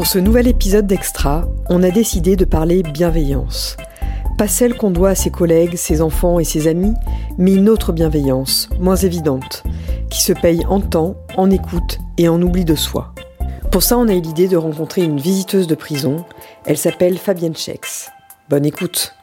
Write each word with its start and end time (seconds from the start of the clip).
Pour 0.00 0.06
ce 0.06 0.18
nouvel 0.18 0.48
épisode 0.48 0.86
d'Extra, 0.86 1.46
on 1.68 1.82
a 1.82 1.90
décidé 1.90 2.34
de 2.34 2.46
parler 2.46 2.82
bienveillance. 2.82 3.76
Pas 4.38 4.48
celle 4.48 4.74
qu'on 4.74 4.90
doit 4.90 5.10
à 5.10 5.14
ses 5.14 5.28
collègues, 5.28 5.76
ses 5.76 6.00
enfants 6.00 6.40
et 6.40 6.44
ses 6.44 6.68
amis, 6.68 6.94
mais 7.36 7.52
une 7.52 7.68
autre 7.68 7.92
bienveillance, 7.92 8.70
moins 8.78 8.96
évidente, 8.96 9.62
qui 10.08 10.22
se 10.22 10.32
paye 10.32 10.64
en 10.70 10.80
temps, 10.80 11.16
en 11.36 11.50
écoute 11.50 11.98
et 12.16 12.30
en 12.30 12.40
oubli 12.40 12.64
de 12.64 12.76
soi. 12.76 13.12
Pour 13.70 13.82
ça, 13.82 13.98
on 13.98 14.08
a 14.08 14.14
eu 14.14 14.22
l'idée 14.22 14.48
de 14.48 14.56
rencontrer 14.56 15.02
une 15.02 15.20
visiteuse 15.20 15.66
de 15.66 15.74
prison. 15.74 16.24
Elle 16.64 16.78
s'appelle 16.78 17.18
Fabienne 17.18 17.54
Chex. 17.54 18.10
Bonne 18.48 18.64
écoute. 18.64 19.14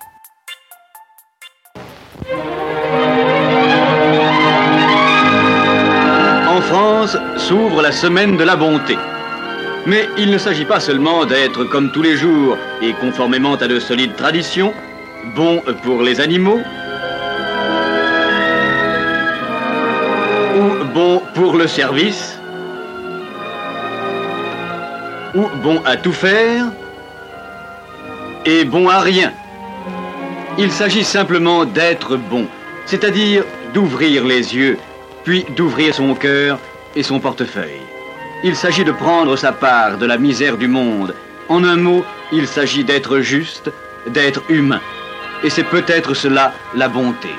En 6.47 6.61
France 6.61 7.17
s'ouvre 7.37 7.81
la 7.81 7.91
semaine 7.91 8.37
de 8.37 8.43
la 8.43 8.55
bonté. 8.55 8.95
Mais 9.87 10.09
il 10.17 10.29
ne 10.31 10.37
s'agit 10.37 10.65
pas 10.65 10.81
seulement 10.81 11.23
d'être 11.23 11.63
comme 11.63 11.93
tous 11.93 12.01
les 12.01 12.17
jours 12.17 12.57
et 12.81 12.91
conformément 12.91 13.53
à 13.53 13.69
de 13.69 13.79
solides 13.79 14.17
traditions, 14.17 14.73
bon 15.33 15.63
pour 15.81 16.01
les 16.01 16.19
animaux, 16.19 16.59
ou 20.57 20.83
bon 20.93 21.21
pour 21.33 21.55
le 21.55 21.67
service, 21.67 22.37
ou 25.33 25.45
bon 25.63 25.81
à 25.85 25.95
tout 25.95 26.11
faire, 26.11 26.65
et 28.45 28.65
bon 28.65 28.89
à 28.89 28.99
rien. 28.99 29.31
Il 30.57 30.69
s'agit 30.69 31.05
simplement 31.05 31.63
d'être 31.63 32.17
bon, 32.17 32.45
c'est-à-dire 32.85 33.45
d'ouvrir 33.73 34.25
les 34.25 34.53
yeux, 34.53 34.77
puis 35.23 35.45
d'ouvrir 35.55 35.95
son 35.95 36.13
cœur 36.13 36.59
et 36.93 37.03
son 37.03 37.21
portefeuille. 37.21 37.96
Il 38.43 38.55
s'agit 38.55 38.85
de 38.85 38.91
prendre 38.91 39.35
sa 39.35 39.51
part 39.51 39.97
de 39.97 40.05
la 40.05 40.19
misère 40.19 40.57
du 40.57 40.67
monde. 40.67 41.15
En 41.49 41.63
un 41.63 41.75
mot, 41.75 42.05
il 42.31 42.45
s'agit 42.45 42.83
d'être 42.83 43.19
juste, 43.19 43.71
d'être 44.05 44.43
humain. 44.49 44.79
Et 45.43 45.49
c'est 45.49 45.63
peut-être 45.63 46.13
cela 46.13 46.53
la 46.75 46.87
bonté. 46.87 47.29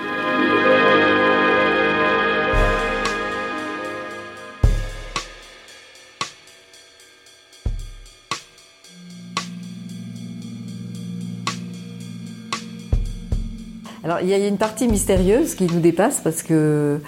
Alors 14.03 14.20
il 14.20 14.28
y 14.28 14.34
a 14.34 14.39
une 14.48 14.58
partie 14.58 14.89
mystérieuse 14.89 15.55
qui 15.55 15.67
nous 15.67 15.80
dépasse 15.80 16.20
parce 16.25 16.42
que 16.42 17.01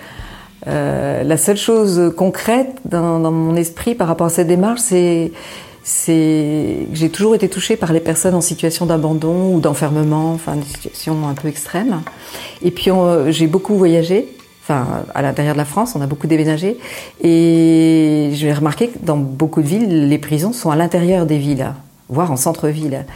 euh, 0.67 1.23
la 1.23 1.37
seule 1.37 1.57
chose 1.57 2.13
concrète 2.17 2.77
dans, 2.85 3.19
dans, 3.19 3.31
mon 3.31 3.57
esprit 3.57 3.95
par 3.95 4.09
rapport 4.09 4.27
à 4.27 4.31
cette 4.31 4.49
démarche, 4.49 4.81
c'est 4.81 5.33
c'est 5.83 6.87
j'ai 6.93 7.09
toujours 7.09 7.35
été 7.35 7.49
touchée 7.49 7.77
par 7.77 7.93
les 7.93 8.01
personnes 8.01 8.35
en 8.35 8.43
situation 8.43 8.85
d'abandon 8.85 9.55
ou 9.55 9.61
d'enfermement, 9.61 10.33
enfin 10.33 10.57
des 10.57 10.67
situations 10.67 11.27
un 11.27 11.35
peu 11.35 11.49
extrêmes. 11.49 12.03
Et 12.63 12.71
puis 12.71 12.91
j'ai 13.31 13.47
beaucoup 13.47 13.75
voyagé, 13.77 14.29
enfin 14.63 15.05
à 15.15 15.23
l'intérieur 15.23 15.55
de 15.55 15.59
la 15.59 15.65
France, 15.65 15.95
on 15.97 16.03
a 16.03 16.07
beaucoup 16.07 16.27
déménagé, 16.27 16.77
et 17.23 18.31
j'ai 18.35 18.53
remarqué 18.53 18.89
que 18.89 18.99
dans 19.01 19.17
beaucoup 19.17 19.63
de 19.63 19.67
villes, 19.67 20.09
les 20.09 20.19
prisons 20.19 20.53
sont 20.53 20.71
à 20.71 20.77
l'intérieur 20.77 21.25
des 21.25 21.39
villes, 21.39 21.73
voire 22.11 22.31
en 22.31 22.37
centre-ville. 22.37 23.07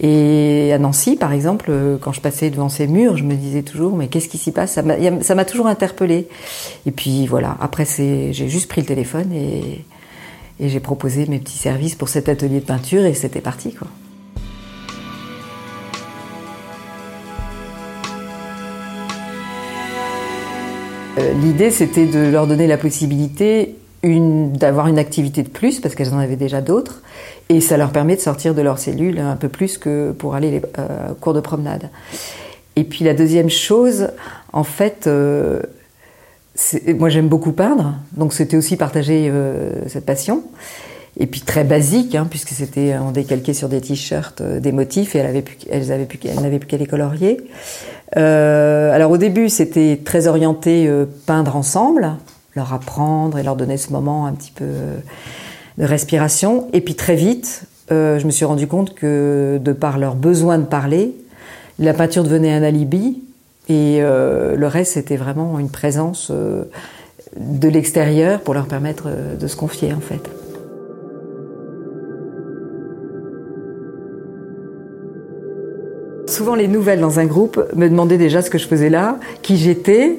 Et 0.00 0.72
à 0.72 0.78
Nancy, 0.78 1.16
par 1.16 1.32
exemple, 1.32 1.72
quand 2.00 2.12
je 2.12 2.20
passais 2.20 2.50
devant 2.50 2.68
ces 2.68 2.86
murs, 2.86 3.16
je 3.16 3.24
me 3.24 3.34
disais 3.34 3.62
toujours, 3.62 3.96
mais 3.96 4.06
qu'est-ce 4.06 4.28
qui 4.28 4.38
s'y 4.38 4.52
passe? 4.52 4.78
Ça 5.22 5.34
m'a 5.34 5.44
toujours 5.44 5.66
interpellée. 5.66 6.28
Et 6.86 6.92
puis 6.92 7.26
voilà, 7.26 7.56
après, 7.60 7.84
j'ai 7.84 8.32
juste 8.32 8.68
pris 8.68 8.82
le 8.82 8.86
téléphone 8.86 9.32
et, 9.32 9.84
j'ai 10.60 10.80
proposé 10.80 11.26
mes 11.26 11.38
petits 11.38 11.56
services 11.56 11.94
pour 11.94 12.08
cet 12.08 12.28
atelier 12.28 12.58
de 12.58 12.64
peinture 12.64 13.04
et 13.04 13.14
c'était 13.14 13.40
parti. 13.40 13.76
Euh, 21.18 21.32
l'idée, 21.44 21.70
c'était 21.70 22.06
de 22.06 22.18
leur 22.18 22.48
donner 22.48 22.66
la 22.66 22.76
possibilité 22.76 23.76
d'avoir 24.02 24.86
une 24.86 24.98
activité 24.98 25.42
de 25.42 25.48
plus, 25.48 25.80
parce 25.80 25.94
qu'elles 25.94 26.14
en 26.14 26.18
avaient 26.18 26.36
déjà 26.36 26.60
d'autres, 26.60 27.02
et 27.48 27.60
ça 27.60 27.76
leur 27.76 27.90
permet 27.90 28.14
de 28.14 28.20
sortir 28.20 28.54
de 28.54 28.62
leur 28.62 28.78
cellule 28.78 29.18
un 29.18 29.36
peu 29.36 29.48
plus 29.48 29.76
que 29.78 30.12
pour 30.12 30.34
aller 30.34 30.50
les 30.50 30.62
euh, 30.78 31.14
cours 31.20 31.34
de 31.34 31.40
promenade. 31.40 31.90
Et 32.76 32.84
puis 32.84 33.04
la 33.04 33.14
deuxième 33.14 33.50
chose, 33.50 34.10
en 34.52 34.62
fait, 34.62 35.06
euh, 35.06 35.60
moi 36.96 37.08
j'aime 37.08 37.28
beaucoup 37.28 37.52
peindre, 37.52 37.94
donc 38.12 38.32
c'était 38.32 38.56
aussi 38.56 38.76
partager 38.76 39.28
euh, 39.32 39.88
cette 39.88 40.06
passion. 40.06 40.44
Et 41.20 41.26
puis 41.26 41.40
très 41.40 41.64
basique, 41.64 42.14
hein, 42.14 42.28
puisque 42.30 42.50
c'était 42.50 42.96
en 42.96 43.10
décalqué 43.10 43.52
sur 43.52 43.68
des 43.68 43.80
t-shirts 43.80 44.40
des 44.40 44.70
motifs 44.70 45.16
et 45.16 45.18
elles, 45.18 45.26
avaient 45.26 45.42
pu, 45.42 45.56
elles, 45.68 45.86
n'avaient 45.88 46.60
plus 46.60 46.68
qu'à 46.68 46.76
les 46.76 46.86
colorier. 46.86 47.40
Alors 48.14 49.10
au 49.10 49.16
début 49.16 49.48
c'était 49.48 50.00
très 50.04 50.28
orienté 50.28 50.88
peindre 51.26 51.56
ensemble, 51.56 52.12
leur 52.58 52.72
apprendre 52.74 53.38
et 53.38 53.42
leur 53.42 53.56
donner 53.56 53.76
ce 53.76 53.92
moment 53.92 54.26
un 54.26 54.32
petit 54.32 54.52
peu 54.52 54.66
de 55.78 55.84
respiration. 55.84 56.68
Et 56.72 56.80
puis 56.80 56.94
très 56.94 57.16
vite, 57.16 57.64
je 57.90 58.24
me 58.24 58.30
suis 58.30 58.44
rendu 58.44 58.66
compte 58.66 58.94
que 58.94 59.58
de 59.62 59.72
par 59.72 59.98
leur 59.98 60.14
besoin 60.14 60.58
de 60.58 60.64
parler, 60.64 61.14
la 61.78 61.94
peinture 61.94 62.24
devenait 62.24 62.52
un 62.52 62.62
alibi 62.62 63.22
et 63.68 63.98
euh, 64.00 64.56
le 64.56 64.66
reste, 64.66 64.94
c'était 64.94 65.16
vraiment 65.16 65.58
une 65.58 65.68
présence 65.68 66.30
euh, 66.30 66.64
de 67.36 67.68
l'extérieur 67.68 68.40
pour 68.40 68.54
leur 68.54 68.66
permettre 68.66 69.04
euh, 69.06 69.36
de 69.36 69.46
se 69.46 69.56
confier, 69.56 69.92
en 69.92 70.00
fait. 70.00 70.22
Souvent, 76.28 76.54
les 76.54 76.68
nouvelles 76.68 77.00
dans 77.00 77.18
un 77.18 77.24
groupe 77.24 77.58
me 77.74 77.88
demandaient 77.88 78.18
déjà 78.18 78.42
ce 78.42 78.50
que 78.50 78.58
je 78.58 78.66
faisais 78.66 78.90
là, 78.90 79.16
qui 79.40 79.56
j'étais, 79.56 80.16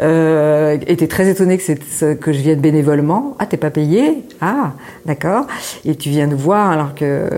euh, 0.00 0.76
étaient 0.88 1.06
très 1.06 1.30
étonnés 1.30 1.56
que, 1.56 2.32
je 2.32 2.38
vienne 2.38 2.60
bénévolement. 2.60 3.36
Ah, 3.38 3.46
t'es 3.46 3.56
pas 3.56 3.70
payé? 3.70 4.24
Ah, 4.40 4.72
d'accord. 5.06 5.46
Et 5.84 5.94
tu 5.94 6.10
viens 6.10 6.26
nous 6.26 6.36
voir 6.36 6.72
alors 6.72 6.96
que. 6.96 7.30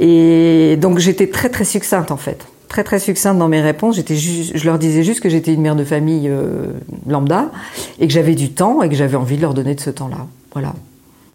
Et 0.00 0.76
donc, 0.80 0.98
j'étais 0.98 1.28
très 1.28 1.50
très 1.50 1.64
succincte 1.64 2.10
en 2.10 2.16
fait 2.16 2.44
très 2.68 2.84
très 2.84 3.00
succincte 3.00 3.36
dans 3.36 3.48
mes 3.48 3.60
réponses. 3.60 3.96
Je 3.96 4.64
leur 4.64 4.78
disais 4.78 5.02
juste 5.02 5.20
que 5.20 5.28
j'étais 5.28 5.52
une 5.52 5.60
mère 5.60 5.74
de 5.74 5.82
famille 5.82 6.28
euh, 6.28 6.66
lambda 7.08 7.50
et 7.98 8.06
que 8.06 8.12
j'avais 8.12 8.36
du 8.36 8.52
temps 8.52 8.80
et 8.82 8.88
que 8.88 8.94
j'avais 8.94 9.16
envie 9.16 9.36
de 9.36 9.42
leur 9.42 9.54
donner 9.54 9.74
de 9.74 9.80
ce 9.80 9.90
temps-là. 9.90 10.28
Voilà. 10.52 10.72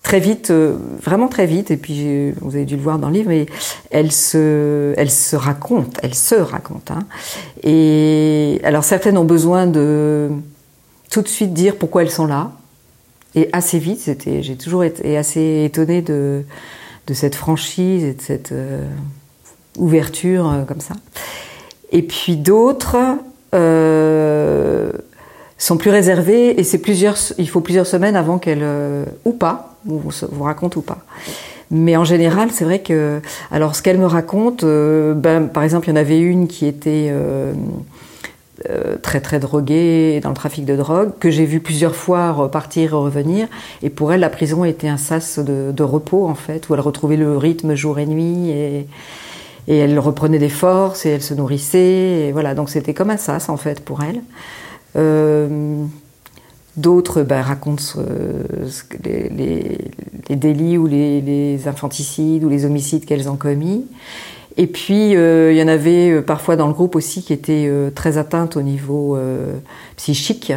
Très 0.05 0.19
vite, 0.19 0.51
euh, 0.51 0.77
vraiment 1.01 1.27
très 1.27 1.47
vite. 1.47 1.71
Et 1.71 1.77
puis 1.77 2.31
vous 2.39 2.55
avez 2.55 2.66
dû 2.66 2.75
le 2.75 2.81
voir 2.83 2.99
dans 2.99 3.07
le 3.07 3.16
livre, 3.16 3.29
mais 3.29 3.47
elles 3.89 4.11
se, 4.11 4.93
elles 4.97 5.09
se 5.09 5.35
racontent, 5.35 5.99
elles 6.03 6.13
se 6.13 6.35
racontent. 6.35 6.93
Hein. 6.93 7.05
Et 7.63 8.61
alors 8.63 8.83
certaines 8.83 9.17
ont 9.17 9.25
besoin 9.25 9.65
de 9.65 10.29
tout 11.09 11.23
de 11.23 11.27
suite 11.27 11.53
dire 11.53 11.75
pourquoi 11.77 12.03
elles 12.03 12.11
sont 12.11 12.27
là. 12.27 12.51
Et 13.33 13.49
assez 13.51 13.79
vite, 13.79 13.99
c'était, 13.99 14.44
j'ai 14.44 14.55
toujours 14.55 14.83
été 14.83 15.17
assez 15.17 15.63
étonnée 15.65 16.03
de 16.03 16.44
cette 17.11 17.33
franchise 17.33 18.03
et 18.03 18.13
de 18.13 18.21
cette 18.21 18.51
euh, 18.51 18.85
ouverture 19.75 20.51
euh, 20.51 20.61
comme 20.65 20.81
ça. 20.81 20.94
Et 21.91 22.03
puis 22.03 22.38
d'autres 22.38 22.97
sont 25.57 25.77
plus 25.77 25.89
réservées 25.89 26.59
et 26.59 26.63
c'est 26.63 26.77
plusieurs, 26.77 27.17
il 27.39 27.49
faut 27.49 27.61
plusieurs 27.61 27.88
semaines 27.88 28.15
avant 28.15 28.38
qu'elles 28.38 28.65
ou 29.23 29.31
pas, 29.31 29.75
vous, 29.85 30.01
vous 30.31 30.44
racontent 30.44 30.79
ou 30.79 30.84
pas. 30.84 31.00
Mais 31.72 31.97
en 31.97 32.03
général, 32.03 32.50
c'est 32.51 32.66
vrai 32.66 32.79
que, 32.79 33.22
alors 33.51 33.75
ce 33.75 33.81
qu'elle 33.81 33.97
me 33.97 34.06
raconte, 34.06 34.63
ben, 34.63 35.47
par 35.47 35.63
exemple, 35.63 35.88
il 35.88 35.91
y 35.91 35.94
en 35.94 35.96
avait 35.96 36.19
une 36.19 36.47
qui 36.47 36.68
était 36.68 37.12
très 39.01 39.19
très 39.19 39.40
droguée 39.40 40.19
dans 40.22 40.29
le 40.29 40.35
trafic 40.35 40.63
de 40.63 40.75
drogue, 40.75 41.12
que 41.19 41.31
j'ai 41.31 41.45
vu 41.45 41.59
plusieurs 41.59 41.95
fois 41.95 42.31
repartir 42.31 42.94
et 42.94 42.95
revenir. 42.95 43.47
Et 43.81 43.90
pour 43.90 44.13
elle, 44.13 44.19
la 44.19 44.29
prison 44.29 44.63
était 44.63 44.88
un 44.88 44.97
sas 44.97 45.40
de, 45.40 45.72
de 45.72 45.84
repos 45.84 46.27
en 46.27 46.36
fait, 46.36 46.69
où 46.69 46.75
elle 46.75 46.81
retrouvait 46.81 47.18
le 47.18 47.36
rythme 47.36 47.74
jour 47.74 47.98
et 47.98 48.06
nuit 48.06 48.50
et 48.51 48.86
et 49.68 49.77
elle 49.77 49.98
reprenait 50.00 50.39
des 50.39 50.50
forces 50.50 51.06
et 51.06 51.09
elle 51.09 51.24
se 51.24 51.33
nourrissait. 51.33 52.27
Et 52.27 52.31
voilà, 52.31 52.54
donc 52.54 52.69
c'était 52.69 52.94
comme 52.94 53.09
un 53.09 53.18
sas 53.18 53.50
en 53.50 53.57
fait 53.57 53.80
pour 53.80 54.01
elle. 54.04 54.21
D'autres 56.77 57.24
ben, 57.24 57.42
racontent 57.42 57.83
les, 59.04 59.77
délits 60.30 60.77
ou 60.77 60.88
les, 60.88 61.68
infanticides 61.68 62.44
ou 62.44 62.50
les 62.50 62.66
homicides 62.66 63.06
qu'elles 63.06 63.30
ont 63.30 63.38
commis. 63.38 63.86
Et 64.57 64.68
puis 64.68 65.16
euh, 65.16 65.51
il 65.51 65.57
y 65.57 65.63
en 65.63 65.68
avait 65.68 66.12
euh, 66.12 66.22
parfois 66.22 66.56
dans 66.56 66.68
le 66.68 66.74
groupe 66.74 66.95
aussi 66.95 67.24
qui 67.24 67.33
étaient 67.33 67.68
euh, 67.68 67.89
très 67.89 68.18
atteintes 68.18 68.56
au 68.56 68.62
niveau 68.62 69.18
psychique 69.98 70.54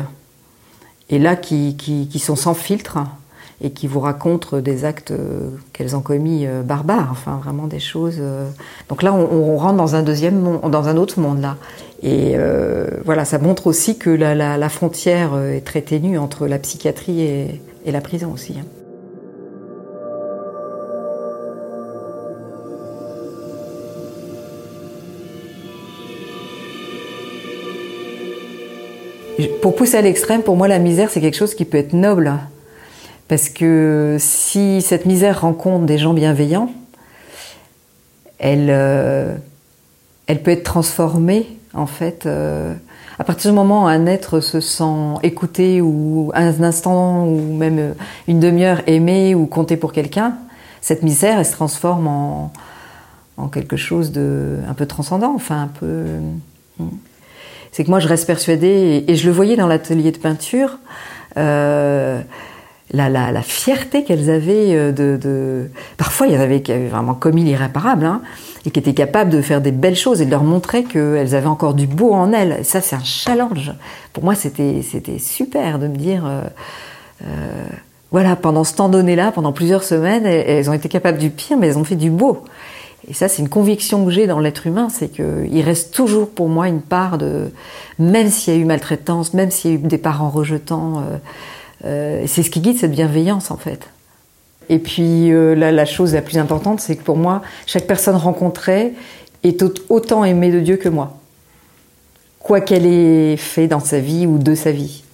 et 1.10 1.18
là 1.18 1.34
qui 1.34 2.18
sont 2.18 2.36
sans 2.36 2.54
filtre 2.54 2.98
et 3.60 3.70
qui 3.70 3.86
vous 3.86 4.00
racontent 4.00 4.56
euh, 4.56 4.60
des 4.60 4.84
actes 4.84 5.10
euh, 5.10 5.50
qu'elles 5.72 5.96
ont 5.96 6.00
commis 6.00 6.46
euh, 6.46 6.62
barbares, 6.62 7.08
enfin 7.10 7.40
vraiment 7.42 7.66
des 7.66 7.80
choses. 7.80 8.20
Donc 8.88 9.02
là, 9.02 9.12
on, 9.12 9.56
rentre 9.56 9.76
dans 9.76 9.96
un 9.96 10.02
deuxième 10.02 10.38
monde, 10.38 10.70
dans 10.70 10.88
un 10.88 10.96
autre 10.96 11.20
monde 11.20 11.40
là. 11.40 11.56
Et 12.02 12.36
voilà, 13.04 13.24
ça 13.24 13.38
montre 13.38 13.66
aussi 13.66 13.98
que 13.98 14.10
la, 14.10 14.68
frontière 14.68 15.36
est 15.36 15.62
très 15.62 15.82
ténue 15.82 16.16
entre 16.16 16.46
la 16.46 16.58
psychiatrie 16.58 17.22
et 17.22 17.60
la 17.90 18.00
prison 18.00 18.30
aussi. 18.32 18.54
Hein. 18.58 18.64
Pour 29.60 29.74
pousser 29.74 29.96
à 29.96 30.02
l'extrême, 30.02 30.42
pour 30.42 30.56
moi, 30.56 30.68
la 30.68 30.78
misère, 30.78 31.10
c'est 31.10 31.20
quelque 31.20 31.36
chose 31.36 31.54
qui 31.54 31.64
peut 31.64 31.78
être 31.78 31.94
noble. 31.94 32.28
Hein. 32.28 32.40
Parce 33.28 33.50
que 33.50 34.16
si 34.18 34.80
cette 34.80 35.04
misère 35.04 35.42
rencontre 35.42 35.84
des 35.84 35.98
gens 35.98 36.14
bienveillants, 36.14 36.70
elle, 38.38 38.68
euh, 38.70 39.36
elle 40.26 40.42
peut 40.42 40.50
être 40.50 40.64
transformée, 40.64 41.46
en 41.74 41.86
fait. 41.86 42.24
Euh, 42.24 42.74
à 43.18 43.24
partir 43.24 43.50
du 43.50 43.54
moment 43.54 43.84
où 43.84 43.86
un 43.86 44.06
être 44.06 44.40
se 44.40 44.60
sent 44.60 45.14
écouté 45.22 45.82
ou 45.82 46.30
un 46.34 46.62
instant 46.62 47.26
ou 47.26 47.56
même 47.56 47.94
une 48.28 48.40
demi-heure 48.40 48.82
aimé 48.86 49.34
ou 49.34 49.46
compté 49.46 49.76
pour 49.76 49.92
quelqu'un, 49.92 50.36
cette 50.80 51.02
misère, 51.02 51.38
elle 51.38 51.46
se 51.46 51.52
transforme 51.52 52.06
en, 52.06 52.52
quelque 53.52 53.76
chose 53.76 54.10
de 54.10 54.56
un 54.68 54.74
peu 54.74 54.86
transcendant, 54.86 55.32
enfin 55.34 55.62
un 55.62 55.68
peu. 55.68 56.04
Hmm. 56.78 56.88
C'est 57.72 57.84
que 57.84 57.90
moi, 57.90 58.00
je 58.00 58.08
reste 58.08 58.26
persuadée, 58.26 59.04
et, 59.06 59.14
je 59.14 59.26
le 59.26 59.32
voyais 59.32 59.56
dans 59.56 59.66
l'atelier 59.66 60.10
de 60.10 60.18
peinture. 60.18 60.78
Euh, 61.36 62.20
la, 62.90 63.08
la, 63.08 63.32
la, 63.32 63.42
fierté 63.42 64.04
qu'elles 64.04 64.30
avaient 64.30 64.74
euh, 64.74 64.92
de, 64.92 65.18
de, 65.20 65.70
Parfois, 65.96 66.26
il 66.26 66.34
y 66.34 66.36
en 66.36 66.40
avait 66.40 66.62
qui 66.62 66.72
avaient 66.72 66.88
vraiment 66.88 67.14
commis 67.14 67.44
l'irréparable, 67.44 68.06
hein, 68.06 68.22
et 68.64 68.70
qui 68.70 68.78
étaient 68.78 68.94
capables 68.94 69.30
de 69.30 69.42
faire 69.42 69.60
des 69.60 69.72
belles 69.72 69.96
choses 69.96 70.20
et 70.22 70.26
de 70.26 70.30
leur 70.30 70.44
montrer 70.44 70.84
qu'elles 70.84 71.34
avaient 71.34 71.46
encore 71.46 71.74
du 71.74 71.86
beau 71.86 72.12
en 72.12 72.32
elles. 72.32 72.58
Et 72.60 72.64
ça, 72.64 72.80
c'est 72.80 72.96
un 72.96 73.04
challenge. 73.04 73.72
Pour 74.12 74.24
moi, 74.24 74.34
c'était 74.34 74.82
super 75.18 75.78
de 75.78 75.88
me 75.88 75.96
dire... 75.96 76.24
Euh, 76.26 76.42
euh, 77.24 77.66
voilà, 78.10 78.36
pendant 78.36 78.64
ce 78.64 78.74
temps 78.74 78.88
donné-là, 78.88 79.32
pendant 79.32 79.52
plusieurs 79.52 79.84
semaines, 79.84 80.24
elles 80.24 80.70
ont 80.70 80.72
été 80.72 80.88
capables 80.88 81.18
du 81.18 81.28
pire, 81.28 81.58
mais 81.58 81.66
elles 81.66 81.76
ont 81.76 81.84
fait 81.84 81.94
du 81.94 82.08
beau. 82.08 82.42
Et 83.06 83.14
ça, 83.14 83.28
c'est 83.28 83.42
une 83.42 83.48
conviction 83.48 84.04
que 84.04 84.10
j'ai 84.10 84.26
dans 84.26 84.40
l'être 84.40 84.66
humain, 84.66 84.88
c'est 84.90 85.08
qu'il 85.08 85.60
reste 85.62 85.94
toujours 85.94 86.28
pour 86.28 86.48
moi 86.48 86.68
une 86.68 86.80
part 86.80 87.16
de, 87.16 87.50
même 87.98 88.28
s'il 88.28 88.54
y 88.54 88.56
a 88.56 88.60
eu 88.60 88.64
maltraitance, 88.64 89.34
même 89.34 89.50
s'il 89.50 89.70
y 89.70 89.74
a 89.74 89.76
eu 89.76 89.80
des 89.80 89.98
parents 89.98 90.30
rejetants, 90.30 90.98
euh, 90.98 91.16
euh, 91.84 92.24
c'est 92.26 92.42
ce 92.42 92.50
qui 92.50 92.60
guide 92.60 92.78
cette 92.78 92.92
bienveillance 92.92 93.50
en 93.50 93.56
fait. 93.56 93.88
Et 94.68 94.78
puis 94.78 95.32
euh, 95.32 95.54
la, 95.54 95.84
chose 95.84 96.14
la 96.14 96.22
plus 96.22 96.38
importante, 96.38 96.80
c'est 96.80 96.96
que 96.96 97.02
pour 97.02 97.16
moi, 97.16 97.42
chaque 97.66 97.86
personne 97.86 98.16
rencontrée 98.16 98.94
est 99.44 99.62
autant 99.88 100.24
aimée 100.24 100.50
de 100.50 100.60
Dieu 100.60 100.76
que 100.76 100.88
moi, 100.88 101.16
quoi 102.38 102.60
qu'elle 102.60 102.86
ait 102.86 103.36
fait 103.36 103.66
dans 103.66 103.80
sa 103.80 103.98
vie 104.00 104.26
ou 104.26 104.38
de 104.38 104.54
sa 104.54 104.72
vie. 104.72 105.04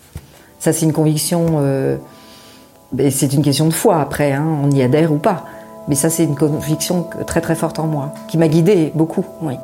Ça, 0.59 0.73
c'est 0.73 0.87
une 0.87 0.95
conviction. 0.95 1.63
c'est 3.11 3.33
une 3.35 3.43
question 3.43 3.67
de 3.67 3.73
foi 3.73 4.01
après, 4.01 4.33
hein, 4.33 4.47
on 4.63 4.71
y 4.71 4.83
adhère 4.83 5.13
ou 5.13 5.19
pas. 5.19 5.45
Mais 5.89 5.95
ça, 5.95 6.09
c'est 6.09 6.25
une 6.25 6.37
conviction 6.37 7.07
très 7.27 7.43
très 7.43 7.55
forte 7.55 7.79
en 7.79 7.87
moi, 7.87 8.15
qui 8.29 8.39
m'a 8.39 8.49
guidée 8.49 8.91
beaucoup. 8.95 9.27
Oui. 9.43 9.55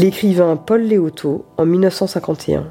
L'écrivain 0.00 0.56
Paul 0.56 0.82
Léoto 0.82 1.44
en 1.56 1.66
1951. 1.66 2.64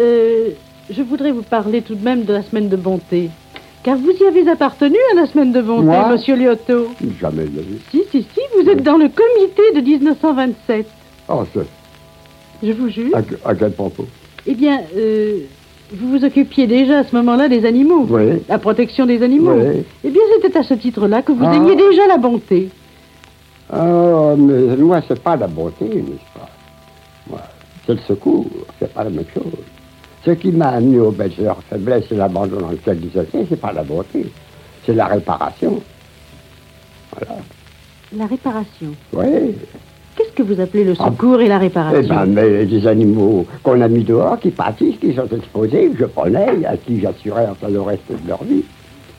Euh, 0.00 0.50
je 0.90 1.02
voudrais 1.02 1.30
vous 1.30 1.42
parler 1.42 1.82
tout 1.82 1.94
de 1.94 2.02
même 2.04 2.24
de 2.24 2.32
la 2.32 2.42
semaine 2.42 2.68
de 2.68 2.74
bonté. 2.76 3.30
Car 3.84 3.96
vous 3.96 4.10
y 4.10 4.24
avez 4.24 4.50
appartenu 4.50 4.96
à 5.12 5.14
la 5.14 5.26
semaine 5.26 5.52
de 5.52 5.62
bonté, 5.62 5.96
monsieur 6.10 6.34
Lyoto. 6.34 6.88
Jamais 7.20 7.44
de 7.44 7.62
Si, 7.92 8.02
si, 8.10 8.22
si, 8.22 8.40
vous 8.56 8.68
êtes 8.68 8.82
dans 8.82 8.96
le 8.96 9.08
comité 9.08 9.62
de 9.72 9.80
1927. 9.80 10.86
Ah, 11.28 11.44
c'est... 11.54 11.60
Je 12.66 12.72
vous 12.72 12.88
jure. 12.88 13.16
À, 13.44 13.54
quel 13.54 13.70
propos? 13.70 14.06
Eh 14.48 14.54
bien, 14.54 14.80
euh, 14.96 15.42
vous 15.92 16.10
vous 16.10 16.24
occupiez 16.24 16.66
déjà 16.66 16.98
à 16.98 17.04
ce 17.04 17.14
moment-là 17.14 17.48
des 17.48 17.64
animaux. 17.66 18.04
Oui. 18.10 18.42
La 18.48 18.58
protection 18.58 19.06
des 19.06 19.22
animaux. 19.22 19.54
Oui. 19.54 19.84
Eh 20.02 20.10
bien, 20.10 20.22
c'était 20.42 20.58
à 20.58 20.64
ce 20.64 20.74
titre-là 20.74 21.22
que 21.22 21.30
vous 21.30 21.44
ah. 21.44 21.54
aimiez 21.54 21.76
déjà 21.76 22.08
la 22.08 22.16
bonté. 22.16 22.70
Ah, 23.76 24.34
mais 24.36 24.76
moi, 24.76 25.00
c'est 25.08 25.20
pas 25.20 25.36
la 25.36 25.48
bonté, 25.48 25.84
n'est-ce 25.86 26.38
pas? 26.38 26.48
Moi, 27.28 27.40
c'est 27.84 27.94
le 27.94 28.00
secours, 28.06 28.46
c'est 28.78 28.92
pas 28.92 29.02
la 29.04 29.10
même 29.10 29.24
chose. 29.34 29.42
Ce 30.24 30.30
qui 30.30 30.52
m'a 30.52 30.68
amené 30.68 31.00
au 31.00 31.12
faiblesse 31.68 32.04
et 32.12 32.14
l'abandon 32.14 32.58
dans 32.58 32.70
lequel 32.70 33.00
il 33.02 33.10
se 33.10 33.26
c'est 33.48 33.60
pas 33.60 33.72
la 33.72 33.82
beauté, 33.82 34.26
c'est 34.86 34.94
la 34.94 35.06
réparation. 35.06 35.82
Voilà. 37.12 37.40
La 38.16 38.26
réparation 38.26 38.94
Oui. 39.12 39.56
Qu'est-ce 40.16 40.30
que 40.30 40.44
vous 40.44 40.60
appelez 40.60 40.84
le 40.84 40.94
secours 40.94 41.40
et 41.40 41.48
la 41.48 41.58
réparation? 41.58 42.00
Eh 42.00 42.06
bien, 42.06 42.26
mais 42.26 42.64
des 42.66 42.86
animaux 42.86 43.44
qu'on 43.64 43.80
a 43.80 43.88
mis 43.88 44.04
dehors, 44.04 44.38
qui 44.38 44.50
pâtissent, 44.50 44.98
qui 44.98 45.12
sont 45.12 45.28
exposés, 45.36 45.90
je 45.98 46.04
prenais, 46.04 46.64
à 46.64 46.76
qui 46.76 47.00
j'assurais 47.00 47.48
enfin 47.50 47.68
le 47.68 47.80
reste 47.80 48.08
de 48.08 48.28
leur 48.28 48.44
vie. 48.44 48.62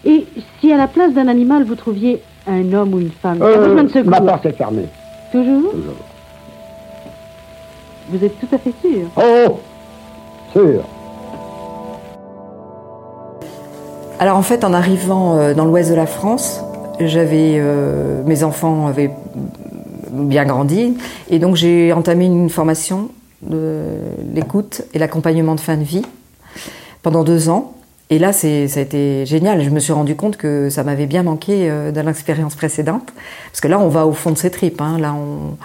Et 0.06 0.26
si 0.62 0.72
à 0.72 0.78
la 0.78 0.88
place 0.88 1.14
d'un 1.14 1.28
animal, 1.28 1.66
vous 1.66 1.76
trouviez 1.76 2.22
un 2.48 2.74
homme 2.74 2.94
ou 2.94 3.00
une 3.00 3.12
femme 3.12 3.42
euh, 3.42 3.84
de 3.84 4.10
Ma 4.10 4.22
porte 4.22 4.46
est 4.46 4.54
fermée. 4.54 4.88
Toujours 5.32 5.72
Toujours. 5.72 5.94
Vous 8.10 8.24
êtes 8.24 8.40
tout 8.40 8.48
à 8.54 8.58
fait 8.58 8.74
sûr 8.82 9.08
Oh 9.18 9.60
Sûr 10.54 10.84
Alors 14.20 14.38
en 14.38 14.44
fait, 14.44 14.64
en 14.64 14.74
arrivant 14.74 15.38
euh, 15.38 15.54
dans 15.54 15.66
l'ouest 15.66 15.90
de 15.90 15.96
la 15.96 16.06
France, 16.06 16.62
j'avais 17.00 17.56
euh, 17.58 18.22
mes 18.26 18.44
enfants 18.44 18.88
avaient 18.88 19.12
bien 20.12 20.46
grandi 20.46 20.98
et 21.30 21.40
donc 21.40 21.56
j'ai 21.56 21.92
entamé 21.92 22.26
une 22.26 22.50
formation 22.50 23.10
de 23.42 23.98
l'écoute 24.34 24.84
et 24.94 25.00
l'accompagnement 25.00 25.56
de 25.56 25.60
fin 25.60 25.78
de 25.78 25.84
vie 25.84 26.04
pendant 27.02 27.24
deux 27.24 27.50
ans. 27.50 27.75
Et 28.10 28.20
là, 28.20 28.34
ça 28.34 28.48
a 28.48 28.80
été 28.80 29.26
génial. 29.26 29.64
Je 29.64 29.70
me 29.70 29.80
suis 29.80 29.94
rendu 29.94 30.16
compte 30.16 30.38
que 30.38 30.70
ça 30.70 30.84
m'avait 30.84 31.08
bien 31.08 31.24
manqué 31.24 31.70
euh, 31.70 31.92
dans 31.92 32.06
l'expérience 32.06 32.56
précédente, 32.56 33.14
parce 33.48 33.62
que 33.62 33.68
là, 33.68 33.80
on 33.80 33.90
va 33.90 34.06
au 34.06 34.14
fond 34.14 34.32
de 34.32 34.38
ses 34.38 34.52
tripes. 34.52 34.80
Hein. 34.82 35.00
Là, 35.00 35.14
on, 35.14 35.58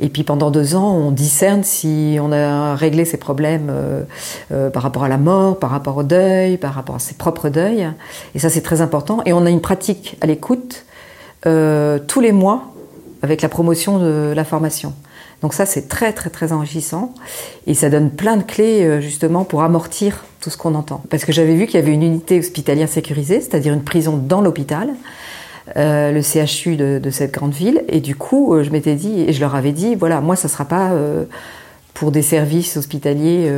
et 0.00 0.08
puis 0.08 0.24
pendant 0.24 0.50
deux 0.50 0.74
ans, 0.74 0.94
on 0.94 1.10
discerne 1.12 1.62
si 1.62 2.18
on 2.20 2.32
a 2.32 2.74
réglé 2.74 3.04
ses 3.04 3.18
problèmes 3.18 3.68
euh, 3.70 4.02
euh, 4.50 4.68
par 4.68 4.82
rapport 4.82 5.04
à 5.04 5.08
la 5.08 5.18
mort, 5.18 5.58
par 5.58 5.70
rapport 5.70 5.96
au 5.96 6.02
deuil, 6.02 6.56
par 6.56 6.74
rapport 6.74 6.96
à 6.96 6.98
ses 6.98 7.14
propres 7.14 7.48
deuils. 7.48 7.88
Et 8.34 8.38
ça, 8.38 8.48
c'est 8.48 8.62
très 8.62 8.80
important. 8.80 9.20
Et 9.26 9.32
on 9.32 9.46
a 9.46 9.50
une 9.50 9.60
pratique 9.60 10.16
à 10.20 10.26
l'écoute 10.26 10.84
euh, 11.46 11.98
tous 11.98 12.20
les 12.20 12.32
mois 12.32 12.72
avec 13.22 13.42
la 13.42 13.48
promotion 13.48 13.98
de 13.98 14.32
la 14.34 14.44
formation. 14.44 14.92
Donc 15.42 15.54
ça, 15.54 15.66
c'est 15.66 15.88
très 15.88 16.12
très 16.12 16.30
très 16.30 16.52
enrichissant 16.52 17.14
et 17.66 17.74
ça 17.74 17.90
donne 17.90 18.10
plein 18.10 18.36
de 18.36 18.42
clés 18.44 19.00
justement 19.00 19.44
pour 19.44 19.62
amortir 19.62 20.24
tout 20.42 20.50
ce 20.50 20.56
qu'on 20.56 20.74
entend. 20.74 21.02
Parce 21.08 21.24
que 21.24 21.32
j'avais 21.32 21.54
vu 21.54 21.66
qu'il 21.66 21.76
y 21.76 21.82
avait 21.82 21.92
une 21.92 22.02
unité 22.02 22.38
hospitalière 22.38 22.88
sécurisée, 22.88 23.40
c'est-à-dire 23.40 23.72
une 23.72 23.84
prison 23.84 24.16
dans 24.16 24.40
l'hôpital, 24.40 24.90
euh, 25.76 26.10
le 26.10 26.20
CHU 26.22 26.76
de, 26.76 27.10
cette 27.10 27.32
grande 27.32 27.52
ville. 27.52 27.84
Et 27.88 28.00
du 28.00 28.16
coup, 28.16 28.54
euh, 28.54 28.64
je 28.64 28.70
m'étais 28.70 28.96
dit, 28.96 29.22
et 29.22 29.32
je 29.32 29.40
leur 29.40 29.54
avais 29.54 29.72
dit, 29.72 29.94
voilà, 29.94 30.20
moi, 30.20 30.34
ça 30.34 30.48
ne 30.48 30.52
sera 30.52 30.64
pas 30.64 30.90
euh, 30.90 31.24
pour 31.94 32.10
des 32.10 32.22
services 32.22 32.76
hospitaliers 32.76 33.50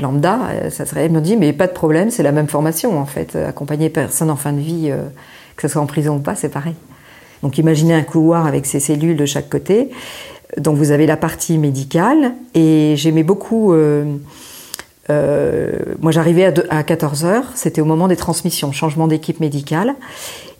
lambda. 0.00 0.38
Ça 0.70 0.86
serait, 0.86 1.06
ils 1.06 1.12
m'ont 1.12 1.20
dit, 1.20 1.36
mais 1.36 1.52
pas 1.52 1.66
de 1.66 1.72
problème, 1.72 2.10
c'est 2.10 2.22
la 2.22 2.32
même 2.32 2.48
formation, 2.48 2.98
en 2.98 3.06
fait. 3.06 3.36
Accompagner 3.36 3.90
personne 3.90 4.30
en 4.30 4.36
fin 4.36 4.52
de 4.52 4.60
vie, 4.60 4.90
que 5.56 5.62
ce 5.62 5.68
soit 5.68 5.82
en 5.82 5.86
prison 5.86 6.16
ou 6.16 6.20
pas, 6.20 6.34
c'est 6.36 6.48
pareil. 6.48 6.74
Donc 7.42 7.58
imaginez 7.58 7.94
un 7.94 8.02
couloir 8.02 8.46
avec 8.46 8.66
ces 8.66 8.80
cellules 8.80 9.16
de 9.16 9.26
chaque 9.26 9.48
côté. 9.48 9.90
Donc 10.56 10.76
vous 10.76 10.90
avez 10.90 11.06
la 11.06 11.16
partie 11.16 11.58
médicale, 11.58 12.32
et 12.54 12.94
j'aimais 12.96 13.24
beaucoup... 13.24 13.74
moi, 15.08 16.10
j'arrivais 16.10 16.44
à, 16.44 16.52
à 16.70 16.82
14 16.82 17.24
h 17.24 17.42
c'était 17.54 17.80
au 17.80 17.84
moment 17.84 18.08
des 18.08 18.16
transmissions, 18.16 18.72
changement 18.72 19.06
d'équipe 19.06 19.40
médicale. 19.40 19.94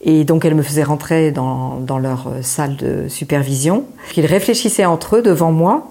Et 0.02 0.24
donc, 0.24 0.44
elles 0.44 0.54
me 0.54 0.62
faisaient 0.62 0.84
rentrer 0.84 1.32
dans, 1.32 1.80
dans 1.80 1.98
leur 1.98 2.28
euh, 2.28 2.42
salle 2.42 2.76
de 2.76 3.08
supervision. 3.08 3.84
Ils 4.16 4.24
réfléchissaient 4.24 4.84
entre 4.84 5.16
eux 5.16 5.22
devant 5.22 5.52
moi. 5.52 5.88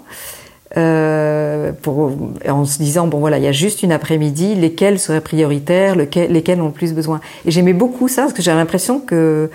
Euh, 0.77 1.71
pour, 1.71 2.11
en 2.49 2.65
se 2.65 2.79
disant 2.79 3.07
bon 3.07 3.19
voilà 3.19 3.37
il 3.37 3.43
y 3.45 3.47
a 3.47 3.53
juste 3.53 3.81
une 3.81 3.93
après-midi 3.93 4.55
lesquels 4.55 4.99
seraient 4.99 5.21
prioritaires 5.21 5.95
lesquels 5.95 6.59
ont 6.59 6.65
le 6.65 6.71
plus 6.71 6.91
besoin 6.93 7.21
et 7.45 7.51
j'aimais 7.51 7.71
beaucoup 7.71 8.09
ça 8.09 8.23
parce 8.23 8.33
que 8.33 8.41
j'avais 8.41 8.57
l'impression 8.57 8.99
que 8.99 9.49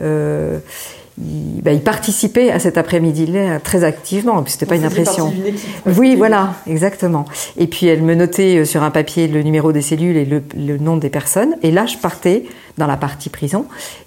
euh, 0.00 0.58
il, 1.18 1.62
bah, 1.62 1.76
participait 1.76 2.50
à 2.50 2.58
cet 2.58 2.78
après-midi-là 2.78 3.60
très 3.60 3.84
activement. 3.84 4.42
C'était 4.46 4.66
pas 4.66 4.76
une 4.76 4.84
impression. 4.84 5.32
Oui, 5.86 6.16
voilà, 6.16 6.54
exactement. 6.66 7.26
Et 7.56 7.66
puis 7.66 7.86
elle 7.86 8.02
me 8.02 8.14
notait 8.14 8.58
euh, 8.58 8.64
sur 8.64 8.82
un 8.82 8.90
papier 8.90 9.28
le 9.28 9.42
numéro 9.42 9.72
des 9.72 9.82
cellules 9.82 10.16
et 10.16 10.24
le, 10.24 10.78
nom 10.78 10.96
des 10.96 11.10
personnes. 11.10 11.54
Et 11.62 11.70
là, 11.70 11.86
je 11.86 11.98
partais 11.98 12.44
dans 12.78 12.86
la 12.86 12.96
partie 12.96 13.28
prison 13.28 13.66